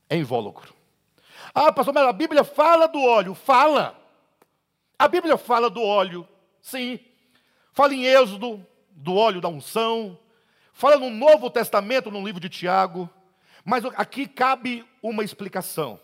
[0.07, 0.73] É invólucro.
[1.53, 3.33] Ah, pastor, mas a Bíblia fala do óleo.
[3.33, 4.00] Fala.
[5.01, 6.27] A Bíblia fala do óleo,
[6.61, 6.99] sim.
[7.73, 10.15] Fala em Êxodo, do óleo da unção,
[10.73, 13.09] fala no Novo Testamento, no livro de Tiago,
[13.65, 15.99] mas aqui cabe uma explicação.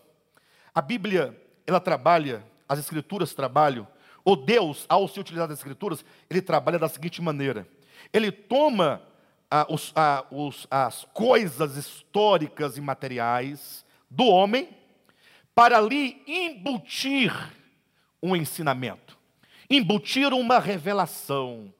[0.73, 3.87] A Bíblia, ela trabalha, as Escrituras trabalham,
[4.25, 7.67] ou Deus, ao se utilizar das Escrituras, ele trabalha da seguinte maneira:
[8.11, 9.03] ele toma
[9.51, 14.67] ah, os, ah, os, as coisas históricas e materiais do homem
[15.53, 17.55] para ali embutir
[18.22, 19.18] um ensinamento,
[19.70, 21.74] embutir uma revelação,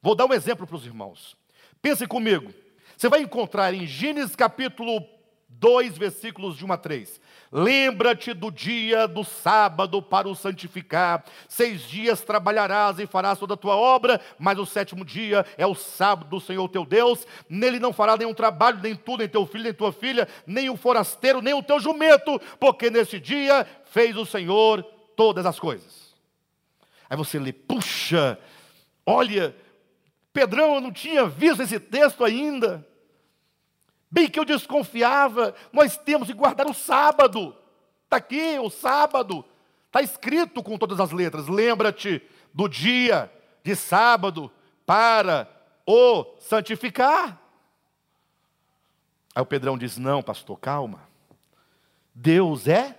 [0.00, 1.36] Vou dar um exemplo para os irmãos.
[1.82, 2.52] Pense comigo.
[2.96, 5.04] Você vai encontrar em Gênesis capítulo
[5.48, 7.20] 2, versículos de 1 a 3.
[7.50, 11.24] Lembra-te do dia do sábado para o santificar.
[11.48, 15.74] Seis dias trabalharás e farás toda a tua obra, mas o sétimo dia é o
[15.74, 17.26] sábado do Senhor teu Deus.
[17.48, 20.76] Nele não fará nenhum trabalho, nem tu, nem teu filho, nem tua filha, nem o
[20.76, 24.84] forasteiro, nem o teu jumento, porque nesse dia fez o Senhor
[25.18, 26.14] todas as coisas.
[27.10, 28.38] Aí você lê, puxa,
[29.04, 29.56] olha,
[30.32, 32.86] Pedrão, eu não tinha visto esse texto ainda.
[34.08, 37.56] Bem que eu desconfiava, nós temos que guardar o sábado.
[38.04, 39.44] Está aqui o sábado.
[39.86, 41.48] Está escrito com todas as letras.
[41.48, 42.22] Lembra-te
[42.54, 43.28] do dia
[43.64, 44.48] de sábado
[44.86, 45.50] para
[45.84, 47.42] o santificar.
[49.34, 51.08] Aí o Pedrão diz: Não, pastor, calma.
[52.14, 52.96] Deus é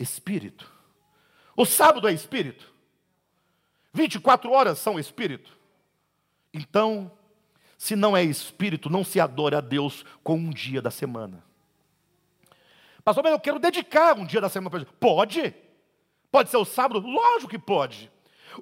[0.00, 0.71] espírito.
[1.56, 2.72] O sábado é espírito.
[3.92, 5.56] 24 horas são espírito.
[6.52, 7.10] Então,
[7.76, 11.44] se não é espírito, não se adora a Deus com um dia da semana.
[13.04, 14.94] Pastor, mas eu quero dedicar um dia da semana para Deus.
[14.98, 15.54] Pode.
[16.30, 17.00] Pode ser o sábado?
[17.00, 18.10] Lógico que pode.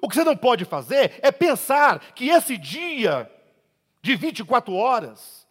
[0.01, 3.29] O que você não pode fazer é pensar que esse dia
[4.01, 5.47] de 24 horas,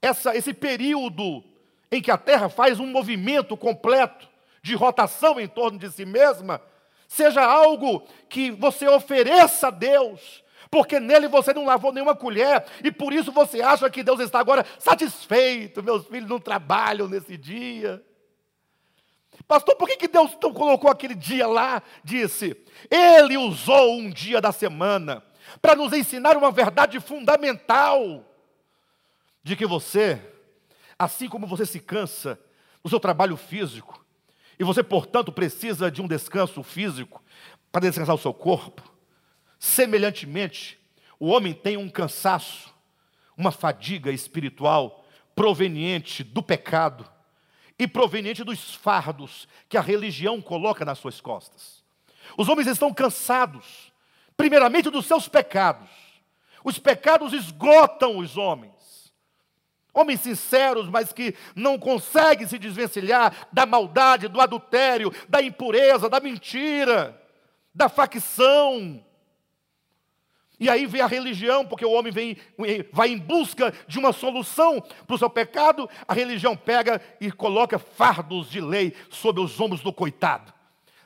[0.00, 1.44] essa, esse período
[1.90, 4.29] em que a Terra faz um movimento completo
[4.62, 6.60] de rotação em torno de si mesma,
[7.08, 12.92] seja algo que você ofereça a Deus porque nele você não lavou nenhuma colher, e
[12.92, 18.00] por isso você acha que Deus está agora satisfeito, meus filhos não trabalham nesse dia.
[19.48, 21.82] Pastor, por que, que Deus colocou aquele dia lá?
[22.04, 22.56] Disse,
[22.88, 25.24] Ele usou um dia da semana
[25.60, 28.24] para nos ensinar uma verdade fundamental:
[29.42, 30.20] de que você,
[30.96, 32.38] assim como você se cansa
[32.84, 33.99] no seu trabalho físico,
[34.60, 37.20] e você, portanto, precisa de um descanso físico
[37.72, 38.90] para descansar o seu corpo,
[39.60, 40.80] Semelhantemente,
[41.18, 42.74] o homem tem um cansaço,
[43.36, 45.04] uma fadiga espiritual
[45.34, 47.06] proveniente do pecado
[47.78, 51.84] e proveniente dos fardos que a religião coloca nas suas costas.
[52.38, 53.92] Os homens estão cansados,
[54.34, 55.90] primeiramente dos seus pecados.
[56.64, 58.79] Os pecados esgotam os homens.
[59.92, 66.20] Homens sinceros, mas que não conseguem se desvencilhar da maldade, do adultério, da impureza, da
[66.20, 67.20] mentira,
[67.74, 69.02] da facção,
[70.62, 72.36] E aí vem a religião, porque o homem vem,
[72.92, 75.88] vai em busca de uma solução para o seu pecado.
[76.06, 80.52] A religião pega e coloca fardos de lei sobre os ombros do coitado.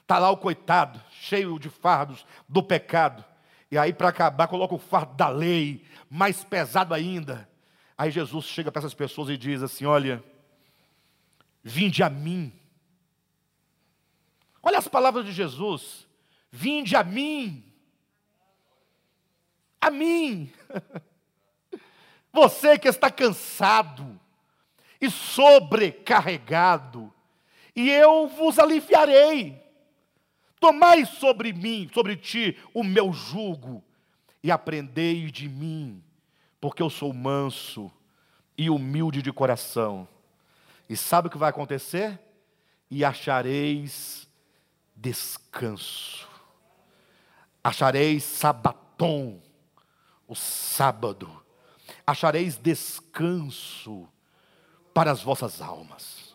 [0.03, 3.25] Está lá o coitado, cheio de fardos do pecado.
[3.71, 7.49] E aí, para acabar, coloca o fardo da lei, mais pesado ainda.
[7.97, 10.23] Aí Jesus chega para essas pessoas e diz assim: Olha,
[11.63, 12.53] vinde a mim.
[14.63, 16.07] Olha as palavras de Jesus:
[16.51, 17.75] Vinde a mim
[19.85, 20.51] a mim.
[22.33, 24.19] Você que está cansado
[25.01, 27.13] e sobrecarregado,
[27.77, 29.63] e eu vos aliviarei.
[30.59, 33.85] Tomai sobre mim, sobre ti, o meu jugo,
[34.43, 36.03] e aprendei de mim,
[36.65, 37.93] porque eu sou manso
[38.57, 40.09] e humilde de coração.
[40.89, 42.19] E sabe o que vai acontecer?
[42.91, 44.27] E achareis
[44.97, 46.27] descanso,
[47.63, 49.43] achareis sabatom
[50.27, 51.31] o sábado,
[52.07, 54.09] achareis descanso
[54.95, 56.35] para as vossas almas.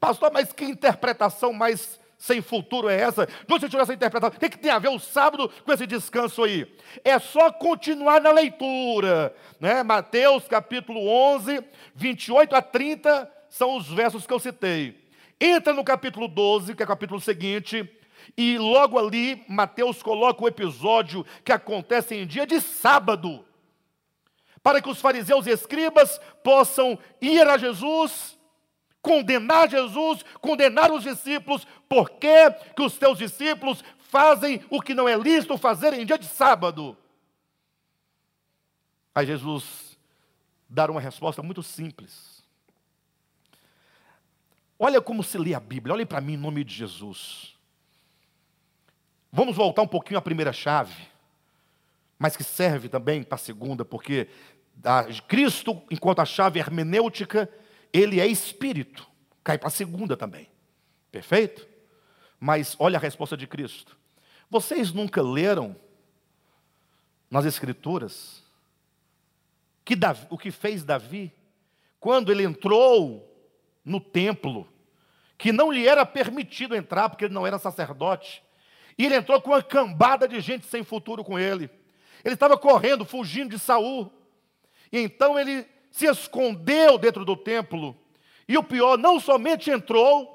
[0.00, 3.26] Pastor, mas que interpretação mais sem futuro é essa?
[3.26, 4.36] De onde você tirou essa interpretação?
[4.36, 6.72] O que, que tem a ver o sábado com esse descanso aí?
[7.02, 9.34] É só continuar na leitura.
[9.58, 9.82] Né?
[9.82, 11.64] Mateus capítulo 11,
[11.96, 15.04] 28 a 30 são os versos que eu citei.
[15.40, 17.90] Entra no capítulo 12, que é o capítulo seguinte,
[18.38, 23.44] e logo ali, Mateus coloca o episódio que acontece em dia de sábado,
[24.62, 28.38] para que os fariseus e escribas possam ir a Jesus,
[29.02, 35.16] condenar Jesus, condenar os discípulos, porque que os teus discípulos fazem o que não é
[35.16, 36.96] lícito fazer em dia de sábado.
[39.14, 39.98] Aí Jesus
[40.68, 42.42] dá uma resposta muito simples.
[44.78, 47.56] Olha como se lê a Bíblia, olhem para mim em nome de Jesus.
[49.30, 51.08] Vamos voltar um pouquinho à primeira chave,
[52.18, 54.28] mas que serve também para a segunda, porque
[55.28, 57.48] Cristo, enquanto a chave hermenêutica,
[57.92, 59.06] ele é espírito,
[59.44, 60.48] cai para a segunda também.
[61.10, 61.68] Perfeito?
[62.40, 63.96] Mas olha a resposta de Cristo.
[64.50, 65.76] Vocês nunca leram
[67.30, 68.42] nas Escrituras
[69.84, 71.32] que Davi, o que fez Davi
[71.98, 73.28] quando ele entrou
[73.84, 74.68] no templo,
[75.38, 78.42] que não lhe era permitido entrar porque ele não era sacerdote,
[78.98, 81.70] e ele entrou com uma cambada de gente sem futuro com ele.
[82.24, 84.12] Ele estava correndo, fugindo de Saul.
[84.92, 87.96] E então ele se escondeu dentro do templo.
[88.48, 90.28] E o pior, não somente entrou,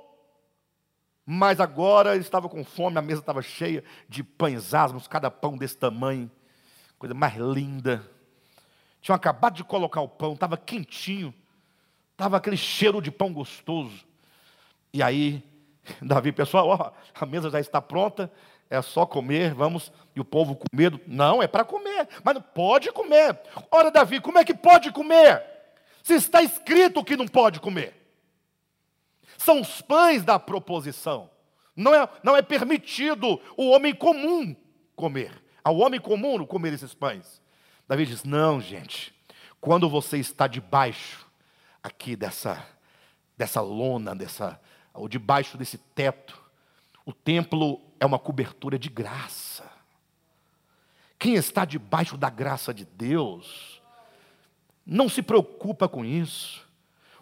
[1.25, 5.57] mas agora ele estava com fome, a mesa estava cheia de pães asmos, cada pão
[5.57, 6.31] desse tamanho,
[6.97, 8.09] coisa mais linda.
[9.01, 11.33] Tinham acabado de colocar o pão, estava quentinho,
[12.13, 14.05] estava aquele cheiro de pão gostoso.
[14.93, 15.43] E aí
[16.01, 18.31] Davi, pessoal, ó, a mesa já está pronta,
[18.69, 20.99] é só comer, vamos, e o povo com medo.
[21.07, 23.39] Não, é para comer, mas não pode comer.
[23.71, 25.43] Ora, Davi, como é que pode comer?
[26.03, 27.95] Se está escrito que não pode comer.
[29.37, 31.29] São os pães da proposição.
[31.75, 34.55] Não é, não é permitido o homem comum
[34.95, 35.43] comer.
[35.63, 37.41] Ao homem comum comer esses pães.
[37.87, 39.13] Davi diz: Não, gente,
[39.61, 41.27] quando você está debaixo
[41.83, 42.65] aqui dessa,
[43.37, 44.59] dessa lona, dessa,
[44.93, 46.41] ou debaixo desse teto.
[47.05, 49.69] O templo é uma cobertura de graça.
[51.19, 53.81] Quem está debaixo da graça de Deus,
[54.85, 56.65] não se preocupa com isso.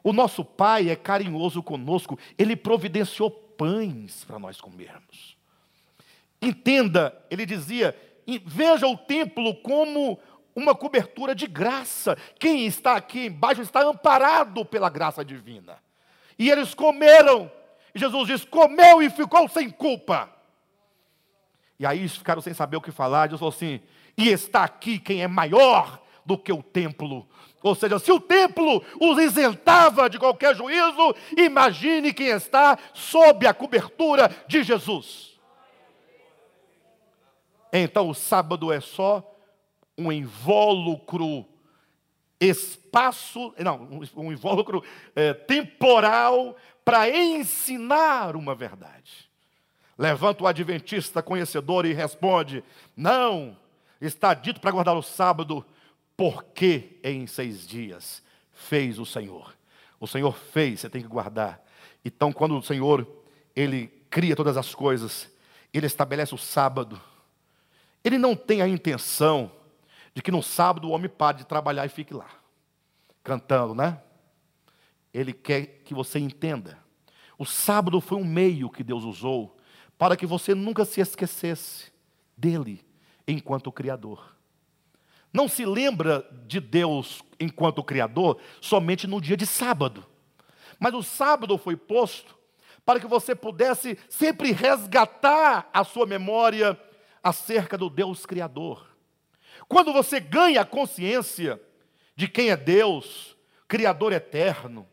[0.03, 5.35] O nosso Pai é carinhoso conosco, Ele providenciou pães para nós comermos.
[6.41, 7.95] Entenda, ele dizia:
[8.45, 10.19] veja o templo como
[10.53, 12.17] uma cobertura de graça.
[12.37, 15.77] Quem está aqui embaixo está amparado pela graça divina.
[16.37, 17.49] E eles comeram
[17.95, 20.29] e Jesus diz: comeu e ficou sem culpa.
[21.79, 23.27] E aí eles ficaram sem saber o que falar.
[23.27, 23.81] Jesus falou assim:
[24.17, 27.27] e está aqui quem é maior do que o templo.
[27.61, 33.53] Ou seja, se o templo os isentava de qualquer juízo, imagine quem está sob a
[33.53, 35.39] cobertura de Jesus.
[37.71, 39.23] Então o sábado é só
[39.97, 41.45] um invólucro
[42.39, 44.83] espaço, não, um invólucro
[45.15, 49.24] é, temporal para ensinar uma verdade.
[49.97, 52.63] Levanta o adventista conhecedor e responde:
[52.95, 53.57] Não,
[54.01, 55.65] está dito para guardar o sábado,
[56.17, 58.21] porque em seis dias
[58.51, 59.53] fez o Senhor.
[59.99, 61.63] O Senhor fez, você tem que guardar.
[62.03, 63.07] Então, quando o Senhor,
[63.55, 65.31] Ele cria todas as coisas,
[65.73, 67.01] Ele estabelece o sábado.
[68.03, 69.51] Ele não tem a intenção
[70.13, 72.29] de que no sábado o homem pare de trabalhar e fique lá,
[73.23, 73.99] cantando, né?
[75.13, 76.77] Ele quer que você entenda.
[77.37, 79.54] O sábado foi um meio que Deus usou
[79.97, 81.91] para que você nunca se esquecesse
[82.37, 82.85] dele
[83.27, 84.35] enquanto Criador.
[85.33, 90.05] não se lembra de Deus enquanto Criador somente no dia de sábado.
[90.79, 92.37] Mas o sábado foi posto
[92.85, 96.79] para que você pudesse sempre resgatar a sua memória
[97.21, 98.87] acerca do Deus Criador.
[99.67, 101.61] Quando você ganha a consciência
[102.15, 103.35] de quem é Deus,
[103.67, 104.87] Criador eterno,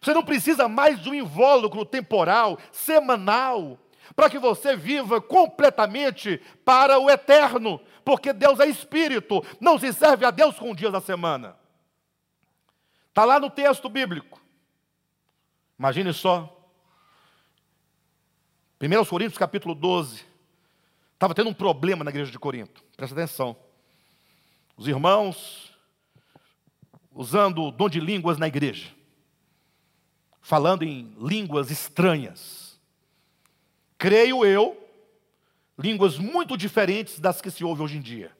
[0.00, 3.78] você não precisa mais de um invólucro temporal, semanal,
[4.14, 10.24] para que você viva completamente para o eterno, porque Deus é espírito, não se serve
[10.24, 11.56] a Deus com dias da semana.
[13.08, 14.40] Está lá no texto bíblico.
[15.78, 16.54] Imagine só.
[18.80, 20.24] 1 Coríntios capítulo 12.
[21.14, 22.82] Estava tendo um problema na igreja de Corinto.
[22.96, 23.56] Presta atenção.
[24.76, 25.72] Os irmãos
[27.12, 28.94] usando o dom de línguas na igreja.
[30.40, 32.57] Falando em línguas estranhas.
[33.98, 34.76] Creio eu,
[35.76, 38.30] línguas muito diferentes das que se ouve hoje em dia.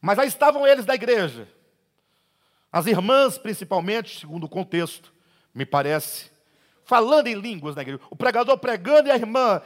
[0.00, 1.48] Mas aí estavam eles da igreja.
[2.70, 5.12] As irmãs, principalmente, segundo o contexto,
[5.54, 6.30] me parece,
[6.84, 8.00] falando em línguas na igreja.
[8.10, 9.60] O pregador pregando e a irmã,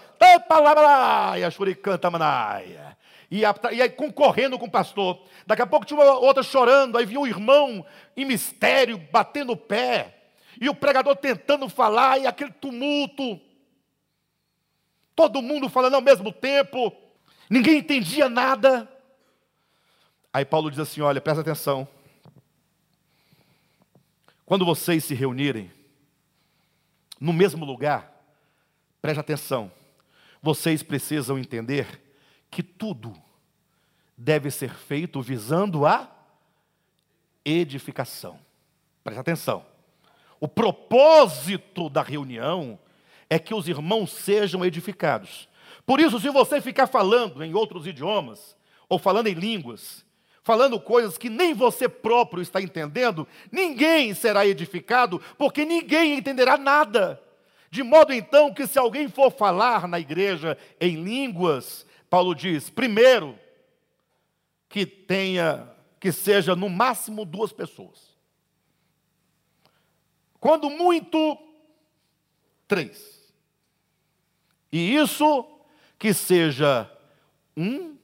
[1.38, 2.96] e a manaia.
[3.30, 5.20] E, a, e aí concorrendo com o pastor.
[5.46, 7.84] Daqui a pouco tinha uma outra chorando, aí vinha um irmão
[8.16, 10.14] em mistério, batendo o pé.
[10.60, 13.40] E o pregador tentando falar, e aquele tumulto.
[15.14, 16.92] Todo mundo falando ao mesmo tempo.
[17.48, 18.88] Ninguém entendia nada.
[20.32, 21.86] Aí Paulo diz assim: olha, presta atenção.
[24.44, 25.70] Quando vocês se reunirem
[27.20, 28.12] no mesmo lugar,
[29.00, 29.72] preste atenção,
[30.42, 32.02] vocês precisam entender
[32.50, 33.14] que tudo
[34.16, 36.10] deve ser feito visando a
[37.44, 38.38] edificação.
[39.02, 39.64] Preste atenção.
[40.38, 42.78] O propósito da reunião
[43.34, 45.48] é que os irmãos sejam edificados.
[45.84, 48.56] Por isso, se você ficar falando em outros idiomas,
[48.88, 50.06] ou falando em línguas,
[50.40, 57.20] falando coisas que nem você próprio está entendendo, ninguém será edificado, porque ninguém entenderá nada.
[57.72, 63.36] De modo então que se alguém for falar na igreja em línguas, Paulo diz, primeiro,
[64.68, 65.68] que tenha,
[65.98, 68.16] que seja no máximo duas pessoas.
[70.38, 71.36] Quando muito,
[72.68, 73.13] três.
[74.74, 75.46] E isso
[75.96, 76.90] que seja
[77.56, 77.96] um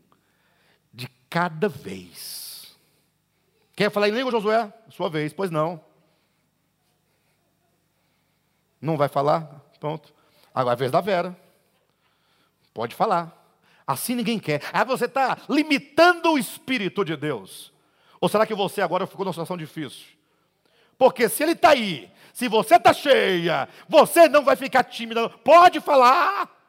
[1.28, 2.76] cada vez.
[3.74, 4.72] Quer falar em língua, Josué?
[4.88, 5.80] Sua vez, pois não.
[8.80, 9.64] Não vai falar?
[9.80, 10.14] Pronto.
[10.54, 11.36] Agora é a vez da Vera.
[12.72, 13.36] Pode falar.
[13.84, 14.62] Assim ninguém quer.
[14.72, 17.72] Ah, você está limitando o Espírito de Deus.
[18.20, 20.06] Ou será que você agora ficou numa situação difícil?
[20.96, 25.28] Porque se ele está aí, se você está cheia, você não vai ficar tímida.
[25.28, 26.59] Pode falar.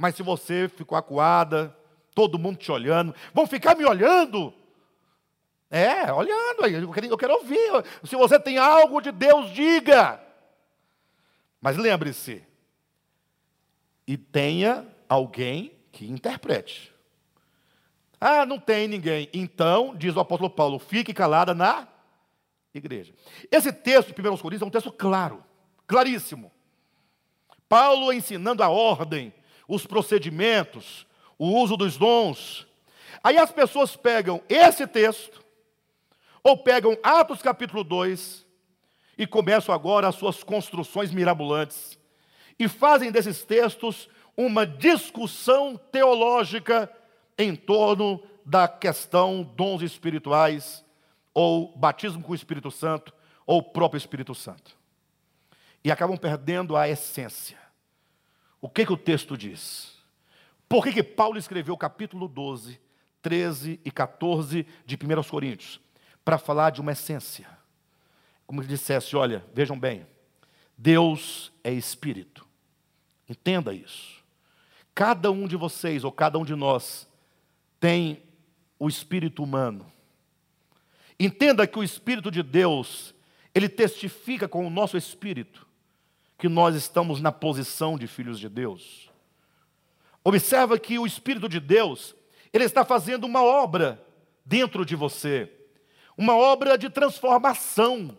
[0.00, 1.76] Mas se você ficou acuada,
[2.14, 4.50] todo mundo te olhando, vão ficar me olhando.
[5.70, 7.70] É, olhando, eu quero, eu quero ouvir.
[8.04, 10.18] Se você tem algo de Deus, diga.
[11.60, 12.42] Mas lembre-se,
[14.06, 16.94] e tenha alguém que interprete.
[18.18, 19.28] Ah, não tem ninguém.
[19.34, 21.86] Então, diz o apóstolo Paulo, fique calada na
[22.72, 23.12] igreja.
[23.50, 25.44] Esse texto de 1 Coríntios é um texto claro,
[25.86, 26.50] claríssimo.
[27.68, 29.30] Paulo ensinando a ordem,
[29.70, 31.06] os procedimentos,
[31.38, 32.66] o uso dos dons.
[33.22, 35.42] Aí as pessoas pegam esse texto,
[36.42, 38.44] ou pegam Atos capítulo 2,
[39.16, 41.96] e começam agora as suas construções mirabolantes,
[42.58, 46.90] e fazem desses textos uma discussão teológica
[47.38, 50.84] em torno da questão dons espirituais,
[51.32, 53.14] ou batismo com o Espírito Santo,
[53.46, 54.76] ou próprio Espírito Santo.
[55.84, 57.59] E acabam perdendo a essência.
[58.60, 59.96] O que, que o texto diz?
[60.68, 62.78] Por que, que Paulo escreveu capítulo 12,
[63.22, 65.80] 13 e 14 de 1 Coríntios?
[66.24, 67.48] Para falar de uma essência.
[68.46, 70.06] Como ele dissesse, olha, vejam bem,
[70.76, 72.46] Deus é espírito.
[73.28, 74.22] Entenda isso.
[74.94, 77.08] Cada um de vocês, ou cada um de nós,
[77.78, 78.22] tem
[78.78, 79.90] o espírito humano.
[81.18, 83.14] Entenda que o espírito de Deus,
[83.54, 85.69] ele testifica com o nosso espírito
[86.40, 89.10] que nós estamos na posição de filhos de Deus.
[90.24, 92.16] Observa que o Espírito de Deus,
[92.50, 94.02] ele está fazendo uma obra
[94.42, 95.52] dentro de você,
[96.16, 98.16] uma obra de transformação,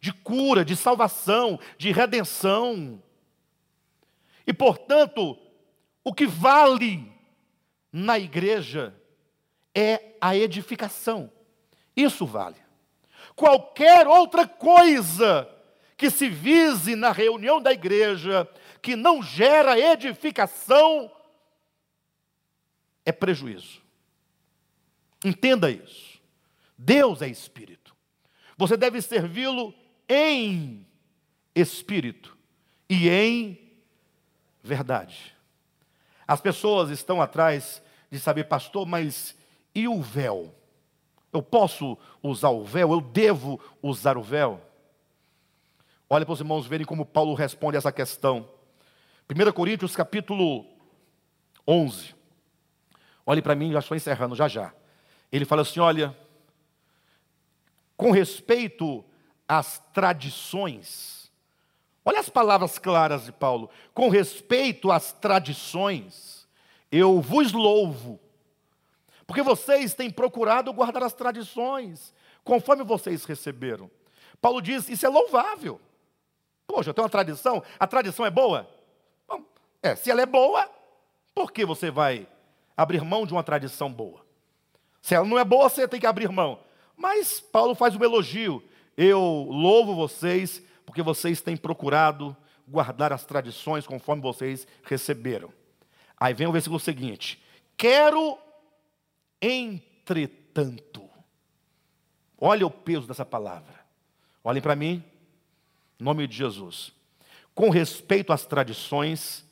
[0.00, 3.02] de cura, de salvação, de redenção.
[4.46, 5.38] E, portanto,
[6.02, 7.12] o que vale
[7.92, 8.94] na igreja
[9.74, 11.30] é a edificação.
[11.94, 12.56] Isso vale.
[13.36, 15.46] Qualquer outra coisa
[16.00, 18.48] que se vise na reunião da igreja
[18.80, 21.12] que não gera edificação,
[23.04, 23.82] é prejuízo.
[25.22, 26.18] Entenda isso.
[26.78, 27.94] Deus é espírito.
[28.56, 29.74] Você deve servi-lo
[30.08, 30.86] em
[31.54, 32.34] espírito
[32.88, 33.70] e em
[34.62, 35.36] verdade.
[36.26, 39.36] As pessoas estão atrás de saber, pastor, mas
[39.74, 40.54] e o véu?
[41.30, 42.90] Eu posso usar o véu?
[42.90, 44.69] Eu devo usar o véu?
[46.12, 48.48] Olha para os irmãos verem como Paulo responde essa questão.
[49.30, 50.66] 1 Coríntios capítulo
[51.64, 52.16] 11.
[53.24, 54.74] Olhe para mim, já estou encerrando já já.
[55.30, 56.18] Ele fala assim: olha,
[57.96, 59.04] com respeito
[59.46, 61.30] às tradições,
[62.04, 66.48] olha as palavras claras de Paulo, com respeito às tradições,
[66.90, 68.18] eu vos louvo,
[69.28, 72.12] porque vocês têm procurado guardar as tradições,
[72.42, 73.88] conforme vocês receberam.
[74.40, 75.80] Paulo diz: isso é louvável.
[76.70, 78.68] Poxa, eu tenho uma tradição, a tradição é boa?
[79.26, 79.44] Bom,
[79.82, 80.70] é, se ela é boa,
[81.34, 82.28] por que você vai
[82.76, 84.24] abrir mão de uma tradição boa?
[85.02, 86.60] Se ela não é boa, você tem que abrir mão.
[86.96, 88.62] Mas Paulo faz um elogio.
[88.96, 89.20] Eu
[89.50, 92.36] louvo vocês, porque vocês têm procurado
[92.68, 95.52] guardar as tradições conforme vocês receberam.
[96.16, 97.42] Aí vem o versículo seguinte:
[97.76, 98.38] Quero,
[99.42, 101.10] entretanto.
[102.38, 103.80] Olha o peso dessa palavra.
[104.44, 105.02] Olhem para mim,
[106.02, 106.92] nome de Jesus.
[107.54, 109.44] Com respeito às tradições,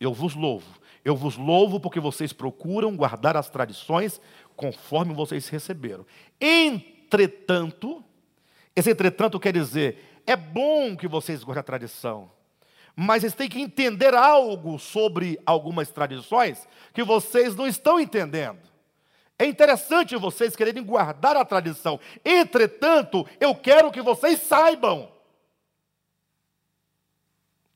[0.00, 0.66] eu vos louvo.
[1.04, 4.20] Eu vos louvo porque vocês procuram guardar as tradições
[4.56, 6.04] conforme vocês receberam.
[6.40, 8.02] Entretanto,
[8.74, 12.30] esse entretanto quer dizer, é bom que vocês guardem a tradição,
[12.96, 18.58] mas vocês têm que entender algo sobre algumas tradições que vocês não estão entendendo.
[19.38, 22.00] É interessante vocês quererem guardar a tradição.
[22.24, 25.15] Entretanto, eu quero que vocês saibam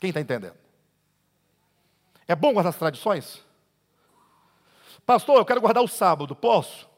[0.01, 0.57] quem está entendendo?
[2.27, 3.45] É bom guardar as tradições?
[5.05, 6.89] Pastor, eu quero guardar o sábado, posso?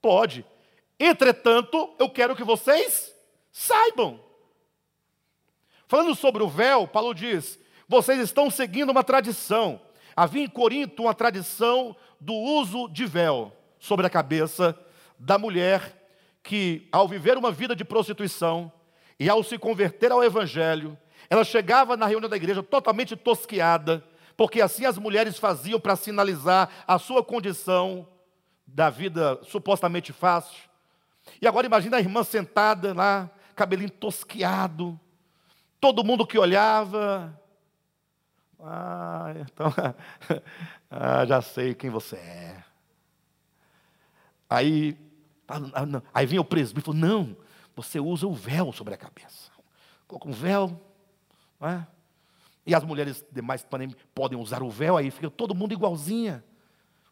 [0.00, 0.44] Pode.
[0.98, 3.14] Entretanto, eu quero que vocês
[3.52, 4.20] saibam.
[5.86, 9.80] Falando sobre o véu, Paulo diz: vocês estão seguindo uma tradição.
[10.16, 14.78] Havia em Corinto uma tradição do uso de véu sobre a cabeça
[15.18, 16.08] da mulher
[16.42, 18.72] que, ao viver uma vida de prostituição
[19.18, 20.96] e ao se converter ao Evangelho,
[21.28, 24.04] ela chegava na reunião da igreja totalmente tosquiada,
[24.36, 28.06] porque assim as mulheres faziam para sinalizar a sua condição
[28.66, 30.68] da vida supostamente fácil.
[31.40, 34.98] E agora imagina a irmã sentada lá, cabelinho tosquiado,
[35.80, 37.38] todo mundo que olhava.
[38.60, 39.72] Ah, então,
[40.90, 42.64] ah, já sei quem você é.
[44.48, 44.96] Aí,
[45.48, 47.36] ah, aí vinha o presbítero e falou: Não,
[47.74, 49.50] você usa o véu sobre a cabeça.
[50.06, 50.80] Coloca um véu,
[51.60, 51.86] é?
[52.66, 53.64] E as mulheres demais
[54.14, 56.44] podem usar o véu, aí fica todo mundo igualzinha.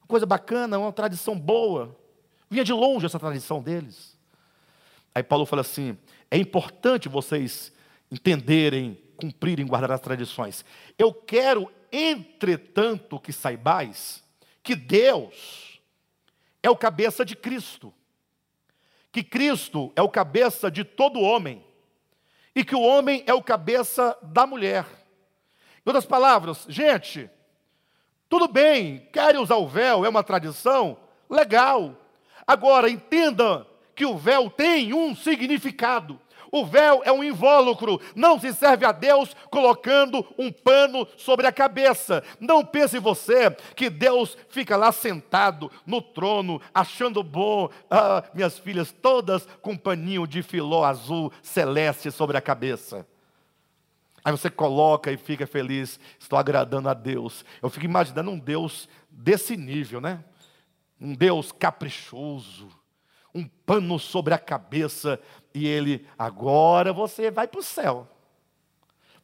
[0.09, 1.97] Coisa bacana, uma tradição boa.
[2.51, 4.19] Vinha de longe essa tradição deles.
[5.15, 5.97] Aí Paulo fala assim:
[6.31, 7.73] é importante vocês
[8.11, 10.65] entenderem, cumprirem, guardar as tradições.
[10.99, 14.25] Eu quero, entretanto, que saibais
[14.63, 15.81] que Deus
[16.63, 17.93] é o cabeça de Cristo,
[19.13, 21.65] que Cristo é o cabeça de todo homem
[22.55, 24.87] e que o homem é o cabeça da mulher.
[25.79, 27.29] Em outras palavras, gente,
[28.29, 30.97] tudo bem, querem usar o véu, é uma tradição,
[31.29, 31.97] legal.
[32.47, 36.21] Agora, entenda que o véu tem um significado.
[36.55, 41.53] O véu é um invólucro, não se serve a Deus colocando um pano sobre a
[41.53, 42.23] cabeça.
[42.39, 48.93] Não pense você que Deus fica lá sentado no trono, achando bom, ah, minhas filhas
[48.93, 53.05] todas com paninho de filó azul celeste sobre a cabeça.
[54.25, 57.45] Aí você coloca e fica feliz, estou agradando a Deus.
[57.61, 60.23] Eu fico imaginando um Deus desse nível, né?
[61.01, 62.69] Um Deus caprichoso,
[63.35, 65.21] um pano sobre a cabeça,
[65.53, 68.09] e ele, agora você vai para o céu,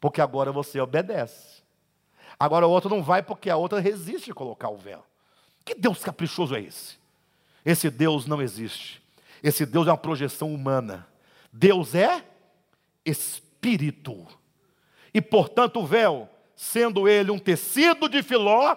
[0.01, 1.61] porque agora você obedece.
[2.39, 5.05] Agora o outro não vai porque a outra resiste a colocar o véu.
[5.65, 6.99] Que Deus caprichoso é esse?
[7.65, 9.03] Esse Deus não existe.
[9.43, 11.07] Esse Deus é uma projeção humana.
[11.53, 12.25] Deus é
[13.05, 14.27] espírito.
[15.13, 18.75] E portanto o véu, sendo ele um tecido de filó,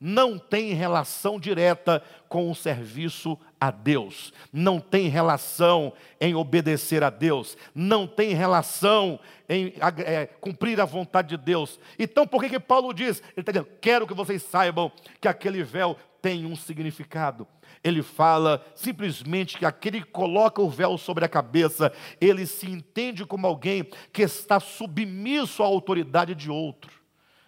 [0.00, 7.08] não tem relação direta com o serviço a Deus, não tem relação em obedecer a
[7.08, 9.18] Deus, não tem relação
[9.48, 9.72] em
[10.04, 11.80] é, cumprir a vontade de Deus.
[11.98, 13.20] Então, por que, que Paulo diz?
[13.20, 17.46] Ele está dizendo: quero que vocês saibam que aquele véu tem um significado.
[17.82, 23.24] Ele fala simplesmente que aquele que coloca o véu sobre a cabeça, ele se entende
[23.24, 26.92] como alguém que está submisso à autoridade de outro.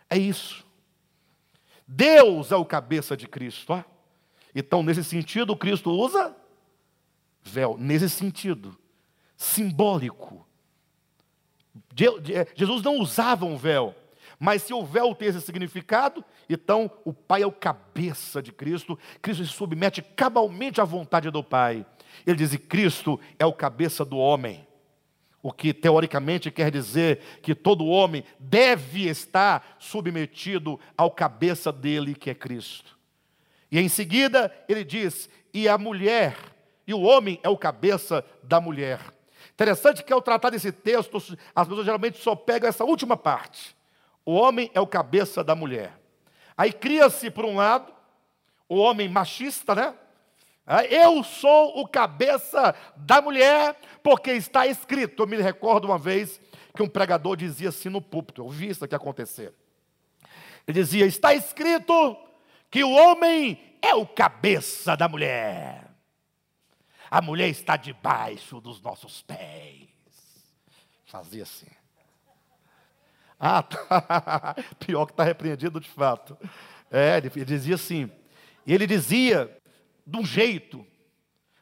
[0.08, 0.64] É isso.
[1.86, 3.72] Deus é o cabeça de Cristo.
[3.72, 3.95] Ó.
[4.58, 6.34] Então, nesse sentido, Cristo usa
[7.42, 8.74] véu nesse sentido,
[9.36, 10.46] simbólico.
[12.54, 13.94] Jesus não usava um véu,
[14.38, 18.98] mas se o véu tem esse significado, então o Pai é o cabeça de Cristo,
[19.20, 21.84] Cristo se submete cabalmente à vontade do Pai.
[22.26, 24.66] Ele diz: Cristo é o cabeça do homem.
[25.42, 32.30] O que teoricamente quer dizer que todo homem deve estar submetido ao cabeça dele, que
[32.30, 32.95] é Cristo.
[33.70, 36.36] E em seguida ele diz: e a mulher,
[36.86, 39.00] e o homem é o cabeça da mulher.
[39.52, 41.16] Interessante que ao tratar desse texto,
[41.54, 43.74] as pessoas geralmente só pegam essa última parte.
[44.24, 45.98] O homem é o cabeça da mulher.
[46.56, 47.92] Aí cria-se, por um lado,
[48.68, 49.94] o homem machista, né?
[50.66, 55.22] Ah, eu sou o cabeça da mulher, porque está escrito.
[55.22, 56.40] Eu me recordo uma vez
[56.74, 59.54] que um pregador dizia assim no púlpito, eu vi isso aqui acontecer.
[60.66, 62.16] Ele dizia: Está escrito
[62.76, 65.88] que o homem é o cabeça da mulher.
[67.10, 69.88] A mulher está debaixo dos nossos pés.
[71.06, 71.70] Fazia assim.
[73.40, 74.56] Ah, tá.
[74.78, 76.36] pior que está repreendido de fato.
[76.90, 78.12] É, ele dizia assim.
[78.66, 79.58] E ele dizia
[80.06, 80.86] de um jeito,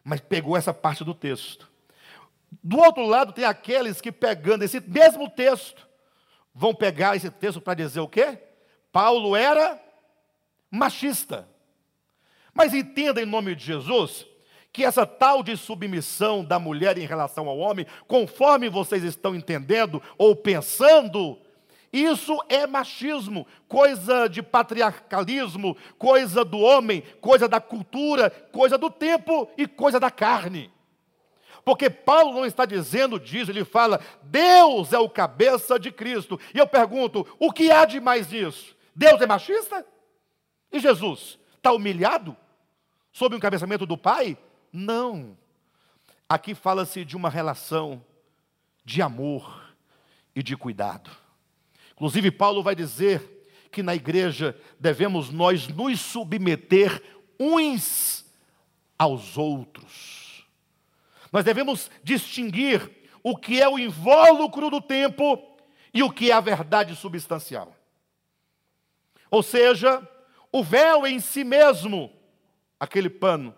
[0.02, 1.70] mas pegou essa parte do texto.
[2.60, 5.88] Do outro lado, tem aqueles que, pegando esse mesmo texto,
[6.52, 8.36] vão pegar esse texto para dizer o quê?
[8.90, 9.80] Paulo era
[10.74, 11.48] machista.
[12.52, 14.26] Mas entenda em nome de Jesus
[14.72, 20.02] que essa tal de submissão da mulher em relação ao homem, conforme vocês estão entendendo
[20.18, 21.38] ou pensando,
[21.92, 29.48] isso é machismo, coisa de patriarcalismo, coisa do homem, coisa da cultura, coisa do tempo
[29.56, 30.72] e coisa da carne.
[31.64, 36.38] Porque Paulo não está dizendo disso, ele fala, Deus é o cabeça de Cristo.
[36.52, 38.74] E eu pergunto, o que há de mais nisso?
[38.94, 39.86] Deus é machista?
[40.74, 42.36] E Jesus está humilhado
[43.12, 44.36] sob o encabeçamento do Pai?
[44.72, 45.38] Não.
[46.28, 48.04] Aqui fala-se de uma relação
[48.84, 49.72] de amor
[50.34, 51.12] e de cuidado.
[51.92, 57.00] Inclusive, Paulo vai dizer que na igreja devemos nós nos submeter
[57.38, 58.26] uns
[58.98, 60.44] aos outros.
[61.32, 62.90] Nós devemos distinguir
[63.22, 65.56] o que é o invólucro do tempo
[65.92, 67.76] e o que é a verdade substancial.
[69.30, 70.08] Ou seja,
[70.54, 72.12] o véu em si mesmo,
[72.78, 73.52] aquele pano,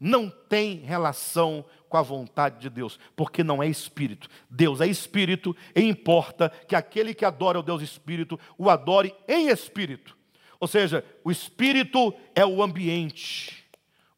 [0.00, 4.30] não tem relação com a vontade de Deus, porque não é espírito.
[4.48, 9.48] Deus é espírito e importa que aquele que adora o Deus espírito o adore em
[9.48, 10.16] espírito.
[10.58, 13.62] Ou seja, o espírito é o ambiente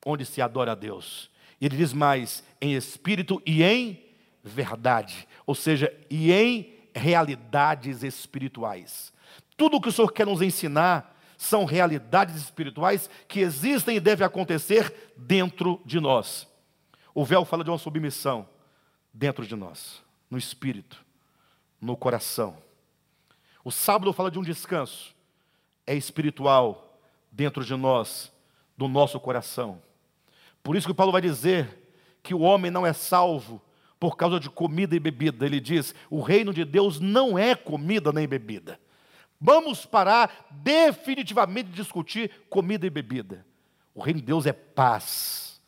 [0.07, 1.29] onde se adora a Deus.
[1.61, 4.05] E ele diz mais, em espírito e em
[4.45, 9.13] verdade, ou seja, e em realidades espirituais.
[9.57, 14.27] Tudo o que o Senhor quer nos ensinar são realidades espirituais que existem e devem
[14.27, 16.47] acontecer dentro de nós.
[17.15, 18.47] O véu fala de uma submissão
[19.11, 21.03] dentro de nós, no espírito,
[21.81, 22.59] no coração.
[23.65, 25.17] O sábado fala de um descanso,
[25.87, 27.01] é espiritual
[27.33, 28.31] dentro de nós,
[28.77, 29.81] do nosso coração.
[30.63, 31.91] Por isso que Paulo vai dizer
[32.23, 33.63] que o homem não é salvo
[33.99, 35.47] por causa de comida e bebida.
[35.47, 38.79] Ele diz: o reino de Deus não é comida nem bebida.
[39.41, 43.47] Vamos parar definitivamente de discutir comida e bebida.
[43.95, 45.61] O reino de Deus é paz,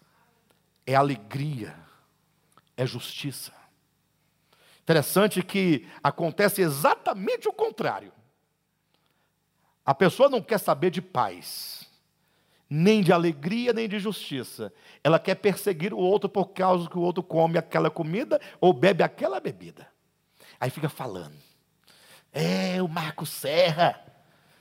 [0.87, 1.75] é alegria,
[2.77, 3.53] é justiça.
[4.83, 8.13] Interessante que acontece exatamente o contrário.
[9.87, 11.89] A pessoa não quer saber de paz,
[12.69, 14.73] nem de alegria, nem de justiça.
[15.03, 19.03] Ela quer perseguir o outro por causa que o outro come aquela comida ou bebe
[19.03, 19.89] aquela bebida.
[20.61, 21.52] Aí fica falando.
[22.33, 24.01] É, o Marco Serra.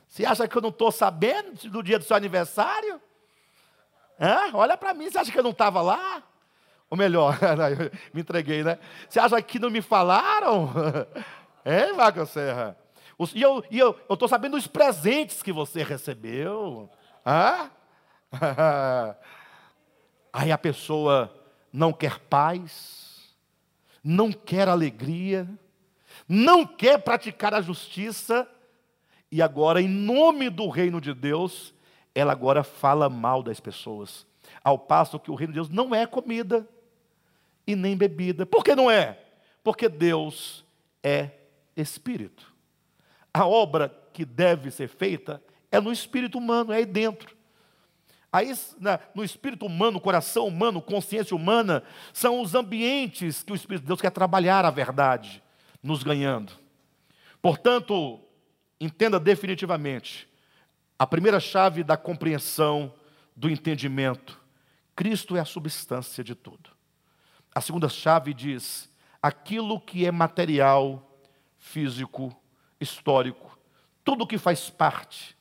[0.08, 3.02] Você acha que eu não estou sabendo do dia do seu aniversário?
[4.20, 4.52] Hã?
[4.54, 6.22] Olha para mim, você acha que eu não estava lá?
[6.90, 7.38] Ou melhor,
[8.14, 8.78] me entreguei, né?
[9.08, 10.70] Você acha que não me falaram?
[11.64, 12.76] É, Marco Serra?
[13.36, 16.90] E eu estou sabendo dos presentes que você recebeu.
[17.24, 17.70] Hã?
[20.34, 21.32] Aí a pessoa
[21.72, 23.36] não quer paz,
[24.04, 25.48] não quer alegria,
[26.32, 28.48] não quer praticar a justiça,
[29.30, 31.74] e agora, em nome do reino de Deus,
[32.16, 34.26] ela agora fala mal das pessoas.
[34.64, 36.66] Ao passo que o reino de Deus não é comida
[37.68, 38.46] e nem bebida.
[38.46, 39.20] Por que não é?
[39.62, 40.64] Porque Deus
[41.04, 41.32] é
[41.76, 42.54] espírito.
[43.34, 47.36] A obra que deve ser feita é no espírito humano, é aí dentro.
[48.32, 48.54] Aí,
[49.14, 51.84] no espírito humano, coração humano, consciência humana,
[52.14, 55.44] são os ambientes que o Espírito de Deus quer trabalhar a verdade
[55.82, 56.54] nos ganhando.
[57.42, 58.20] Portanto,
[58.80, 60.28] entenda definitivamente,
[60.98, 62.94] a primeira chave da compreensão,
[63.36, 64.40] do entendimento,
[64.96, 66.70] Cristo é a substância de tudo.
[67.54, 68.90] A segunda chave diz:
[69.22, 71.20] aquilo que é material,
[71.58, 72.36] físico,
[72.80, 73.58] histórico,
[74.04, 75.36] tudo que faz parte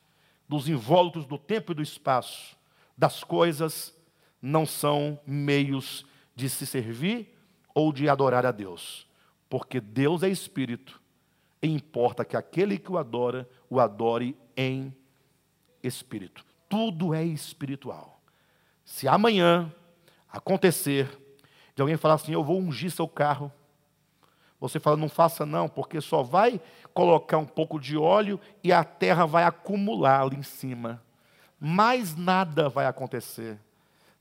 [0.47, 2.57] dos invólucros do tempo e do espaço,
[2.97, 3.95] das coisas,
[4.41, 6.05] não são meios
[6.35, 7.37] de se servir
[7.73, 9.07] ou de adorar a Deus,
[9.51, 11.01] porque Deus é espírito
[11.61, 14.95] e importa que aquele que o adora, o adore em
[15.83, 16.45] espírito.
[16.69, 18.21] Tudo é espiritual.
[18.85, 19.69] Se amanhã
[20.31, 21.19] acontecer
[21.75, 23.51] de alguém falar assim, eu vou ungir seu carro,
[24.57, 26.61] você fala, não faça não, porque só vai
[26.93, 31.03] colocar um pouco de óleo e a terra vai acumular ali em cima.
[31.59, 33.59] Mais nada vai acontecer.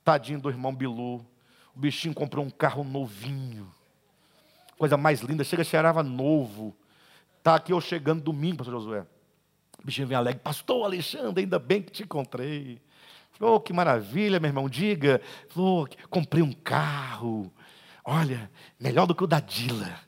[0.02, 1.24] Tadinho do irmão Bilu.
[1.72, 3.72] O bichinho comprou um carro novinho.
[4.80, 6.74] Coisa mais linda, chega, cheirava novo.
[7.36, 9.04] Está aqui eu chegando domingo, pastor Josué.
[9.78, 12.80] O bichinho vem alegre, pastor Alexandre, ainda bem que te encontrei.
[13.32, 15.20] Falou, oh, que maravilha, meu irmão, diga.
[15.50, 17.52] Falou, oh, comprei um carro.
[18.02, 18.50] Olha,
[18.80, 20.00] melhor do que o da Dila.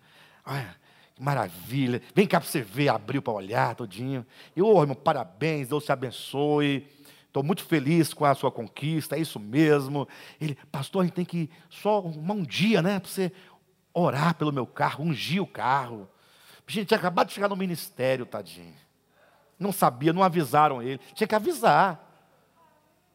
[0.47, 0.75] Olha,
[1.15, 2.01] que maravilha.
[2.15, 4.25] Vem cá para você ver, abriu para olhar todinho.
[4.57, 6.89] E, ô, oh, irmão, parabéns, Deus te abençoe.
[7.27, 10.07] Estou muito feliz com a sua conquista, é isso mesmo.
[10.39, 13.01] Ele, pastor, a gente tem que só um dia, né?
[13.01, 13.33] Para você
[13.95, 16.09] orar pelo meu carro, ungir o carro.
[16.67, 18.75] Gente, tinha acabado de chegar no ministério, tadinho.
[19.59, 20.99] Não sabia, não avisaram ele.
[21.15, 22.01] Tinha que avisar.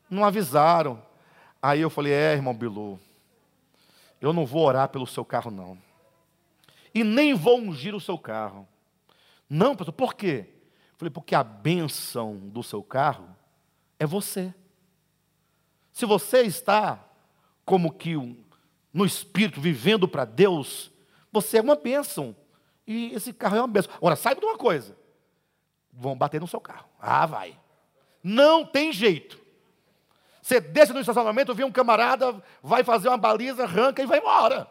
[0.10, 1.02] Não avisaram.
[1.62, 2.99] Aí eu falei, é, irmão Bilu,
[4.22, 5.78] eu não vou orar pelo seu carro, não
[6.99, 8.68] e nem vou ungir o seu carro.
[9.48, 10.49] Não, pastor, por quê?
[10.98, 13.30] Falei, porque a bênção do seu carro
[13.99, 14.54] é você.
[15.91, 17.06] Se você está
[17.64, 18.16] como que
[18.98, 20.91] no espírito, vivendo para Deus,
[21.32, 22.36] você é uma bênção.
[22.86, 23.94] E esse carro é uma bênção.
[23.95, 24.98] Agora, saiba de uma coisa:
[25.94, 26.90] vão bater no seu carro.
[26.99, 27.56] Ah, vai.
[28.24, 29.40] Não tem jeito.
[30.41, 34.68] Você desce no estacionamento, vê um camarada, vai fazer uma baliza, arranca e vai embora.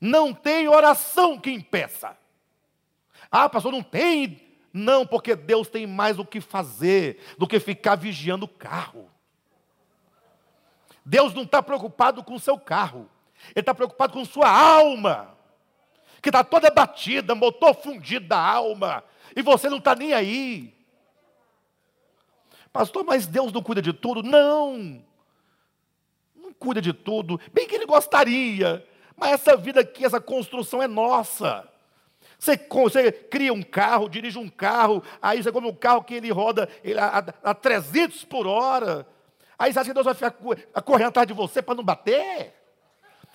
[0.00, 2.16] Não tem oração que impeça.
[3.28, 4.40] Ah, pastor, não tem.
[4.72, 9.10] Não, porque Deus tem mais o que fazer do que ficar vigiando o carro.
[11.04, 13.08] Deus não está preocupado com o seu carro,
[13.48, 15.36] Ele está preocupado com sua alma,
[16.20, 19.02] que está toda batida, motor fundido da alma,
[19.34, 20.74] e você não está nem aí.
[22.72, 24.22] Pastor, mas Deus não cuida de tudo?
[24.22, 25.02] Não,
[26.34, 30.88] não cuida de tudo, bem que Ele gostaria, mas essa vida aqui, essa construção é
[30.88, 31.68] nossa.
[32.42, 36.32] Você, você, cria um carro, dirige um carro, aí você compra um carro que ele
[36.32, 39.06] roda ele, a, a 300 por hora.
[39.62, 40.32] Aí você acha que Deus vai ficar
[40.82, 42.52] correndo atrás de você para não bater?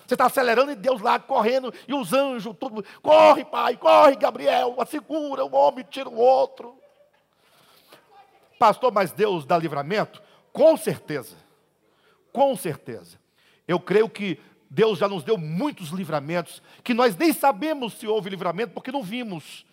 [0.06, 2.84] Você está acelerando e Deus lá correndo, e os anjos, tudo.
[3.00, 6.76] Corre, pai, corre, Gabriel, segura o homem, tira o outro.
[8.58, 10.22] Pastor, mas Deus dá livramento?
[10.52, 11.34] Com certeza.
[12.30, 13.18] Com certeza.
[13.66, 14.38] Eu creio que
[14.68, 19.02] Deus já nos deu muitos livramentos, que nós nem sabemos se houve livramento, porque não
[19.02, 19.64] vimos.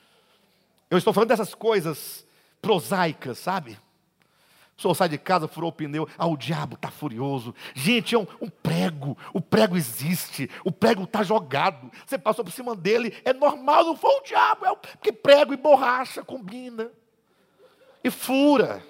[0.90, 2.26] Eu estou falando dessas coisas
[2.62, 3.78] prosaicas, sabe?
[4.78, 7.56] O senhor sai de casa, furou o pneu, ah, o diabo está furioso.
[7.74, 11.90] Gente, é um, um, prego, o prego existe, o prego está jogado.
[12.06, 15.54] Você passou por cima dele, é normal, não foi o diabo, é o, porque prego
[15.54, 16.92] e borracha combina.
[18.04, 18.84] E fura.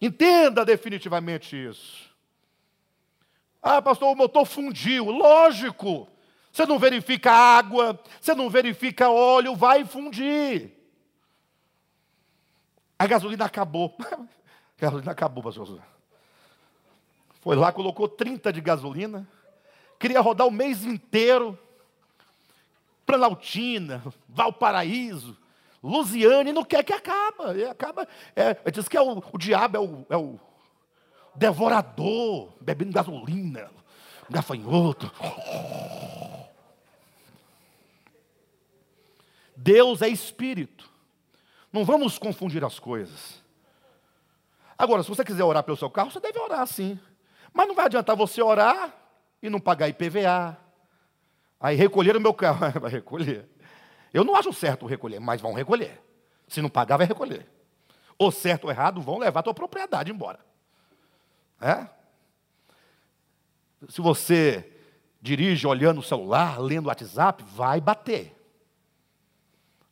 [0.00, 2.10] Entenda definitivamente isso.
[3.62, 5.04] Ah, pastor, o motor fundiu.
[5.10, 6.08] Lógico.
[6.50, 10.81] Você não verifica água, você não verifica óleo, vai fundir.
[13.02, 13.96] A gasolina acabou.
[14.78, 15.80] A gasolina acabou, pastor.
[17.40, 19.28] Foi lá, colocou 30 de gasolina.
[19.98, 21.58] Queria rodar o mês inteiro.
[23.04, 25.36] Planaltina, Valparaíso,
[25.82, 27.56] Lusiane, não quer que acaba.
[27.56, 28.06] E acaba.
[28.36, 30.38] É, diz que é o, o diabo é o, é o
[31.34, 33.68] devorador, bebendo gasolina,
[34.30, 35.10] gafanhoto.
[39.56, 40.91] Deus é espírito.
[41.72, 43.42] Não vamos confundir as coisas.
[44.76, 46.98] Agora, se você quiser orar pelo seu carro, você deve orar sim.
[47.52, 48.92] Mas não vai adiantar você orar
[49.42, 50.58] e não pagar IPVA.
[51.60, 53.48] Aí recolher o meu carro, vai recolher.
[54.12, 56.00] Eu não acho certo recolher, mas vão recolher.
[56.48, 57.48] Se não pagar, vai recolher.
[58.18, 60.40] Ou certo ou errado, vão levar a tua propriedade embora.
[61.60, 61.86] É?
[63.88, 64.70] Se você
[65.20, 68.36] dirige olhando o celular, lendo o WhatsApp, vai bater.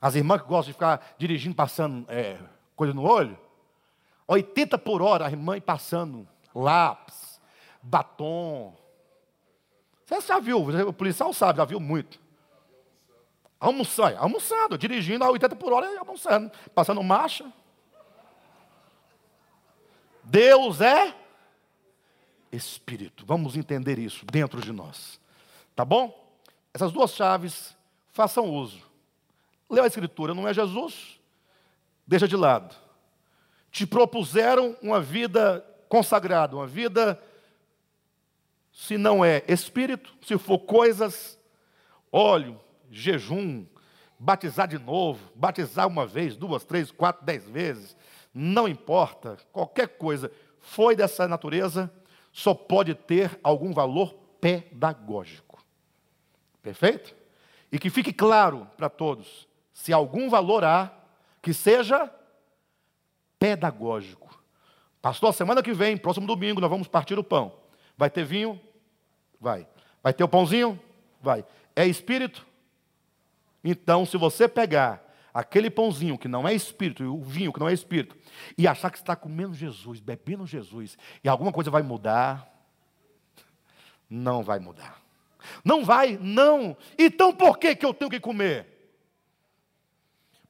[0.00, 2.38] As irmãs que gostam de ficar dirigindo, passando é,
[2.74, 3.38] coisa no olho,
[4.26, 7.40] 80 por hora a irmã passando lápis,
[7.82, 8.74] batom.
[10.06, 10.58] Você já viu,
[10.88, 12.20] o policial sabe, já viu muito.
[13.58, 17.52] Almoçando, almoçando, dirigindo a 80 por hora e almoçando, passando marcha.
[20.24, 21.14] Deus é
[22.50, 23.26] espírito.
[23.26, 25.20] Vamos entender isso dentro de nós.
[25.76, 26.34] Tá bom?
[26.72, 27.76] Essas duas chaves,
[28.12, 28.89] façam uso.
[29.70, 31.20] Leu a escritura, não é Jesus?
[32.06, 32.74] Deixa de lado.
[33.70, 37.22] Te propuseram uma vida consagrada, uma vida,
[38.72, 41.38] se não é espírito, se for coisas,
[42.10, 42.60] óleo,
[42.90, 43.64] jejum,
[44.18, 47.96] batizar de novo, batizar uma vez, duas, três, quatro, dez vezes,
[48.34, 51.92] não importa, qualquer coisa, foi dessa natureza,
[52.32, 55.64] só pode ter algum valor pedagógico.
[56.62, 57.14] Perfeito?
[57.72, 60.92] E que fique claro para todos: se algum valor há,
[61.42, 62.12] que seja
[63.38, 64.28] pedagógico.
[65.00, 67.52] Pastor, semana que vem, próximo domingo, nós vamos partir o pão.
[67.96, 68.60] Vai ter vinho?
[69.40, 69.66] Vai.
[70.02, 70.78] Vai ter o pãozinho?
[71.22, 71.44] Vai.
[71.74, 72.46] É espírito?
[73.64, 75.02] Então, se você pegar
[75.32, 78.16] aquele pãozinho que não é espírito, e o vinho que não é espírito,
[78.58, 82.46] e achar que está comendo Jesus, bebendo Jesus, e alguma coisa vai mudar,
[84.08, 85.00] não vai mudar.
[85.64, 86.76] Não vai, não.
[86.98, 88.79] Então por que, que eu tenho que comer?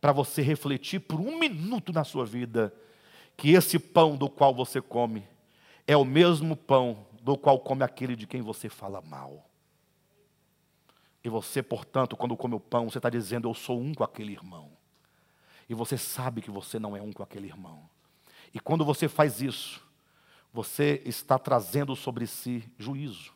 [0.01, 2.75] Para você refletir por um minuto na sua vida
[3.37, 5.27] que esse pão do qual você come
[5.87, 9.47] é o mesmo pão do qual come aquele de quem você fala mal.
[11.23, 14.33] E você, portanto, quando come o pão, você está dizendo: Eu sou um com aquele
[14.33, 14.71] irmão.
[15.69, 17.89] E você sabe que você não é um com aquele irmão.
[18.53, 19.81] E quando você faz isso,
[20.53, 23.33] você está trazendo sobre si juízo.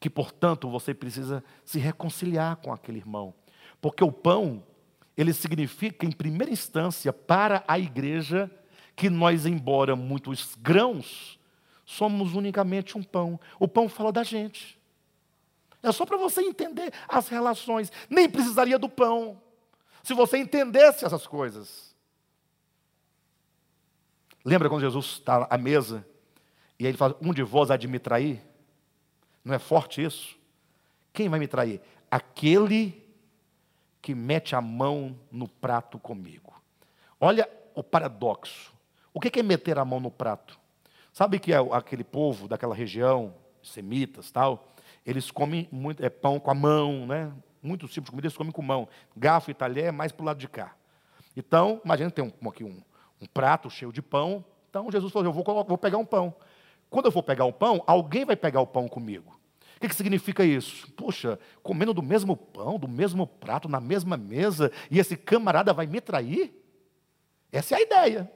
[0.00, 3.34] Que, portanto, você precisa se reconciliar com aquele irmão.
[3.80, 4.62] Porque o pão,
[5.18, 8.48] ele significa, em primeira instância, para a igreja,
[8.94, 11.40] que nós, embora muitos grãos,
[11.84, 13.38] somos unicamente um pão.
[13.58, 14.78] O pão fala da gente.
[15.82, 17.90] É só para você entender as relações.
[18.08, 19.42] Nem precisaria do pão.
[20.04, 21.96] Se você entendesse essas coisas.
[24.44, 26.06] Lembra quando Jesus está à mesa
[26.78, 28.40] e ele fala: Um de vós há de me trair?
[29.44, 30.38] Não é forte isso?
[31.12, 31.80] Quem vai me trair?
[32.08, 33.07] Aquele
[34.08, 36.54] que mete a mão no prato comigo.
[37.20, 38.72] Olha o paradoxo.
[39.12, 40.58] O que é meter a mão no prato?
[41.12, 44.66] Sabe que é aquele povo daquela região, semitas, tal,
[45.04, 47.30] eles comem muito é, pão com a mão, né?
[47.62, 48.88] Muitos tipos de comida eles comem com mão.
[49.14, 50.74] Garfo e talher é mais para o lado de cá.
[51.36, 52.80] Então, imagina tem um, aqui um,
[53.20, 54.42] um, prato cheio de pão.
[54.70, 56.34] Então Jesus falou: Eu vou, vou pegar um pão.
[56.88, 59.37] Quando eu for pegar o pão, alguém vai pegar o pão comigo.
[59.78, 60.90] O que, que significa isso?
[60.92, 65.86] Puxa, comendo do mesmo pão, do mesmo prato, na mesma mesa, e esse camarada vai
[65.86, 66.52] me trair?
[67.52, 68.32] Essa é a ideia.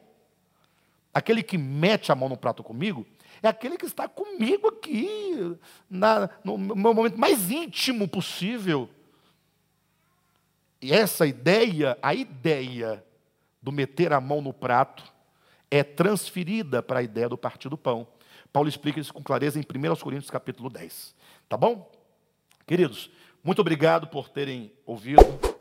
[1.13, 3.05] Aquele que mete a mão no prato comigo
[3.43, 5.57] é aquele que está comigo aqui,
[5.91, 8.89] na, no meu momento mais íntimo possível.
[10.81, 13.05] E essa ideia, a ideia
[13.61, 15.03] do meter a mão no prato,
[15.69, 18.07] é transferida para a ideia do partir do pão.
[18.53, 21.15] Paulo explica isso com clareza em 1 Coríntios capítulo 10.
[21.53, 21.87] Tá bom?
[22.67, 23.11] Queridos,
[23.45, 25.52] muito obrigado por terem ouvido.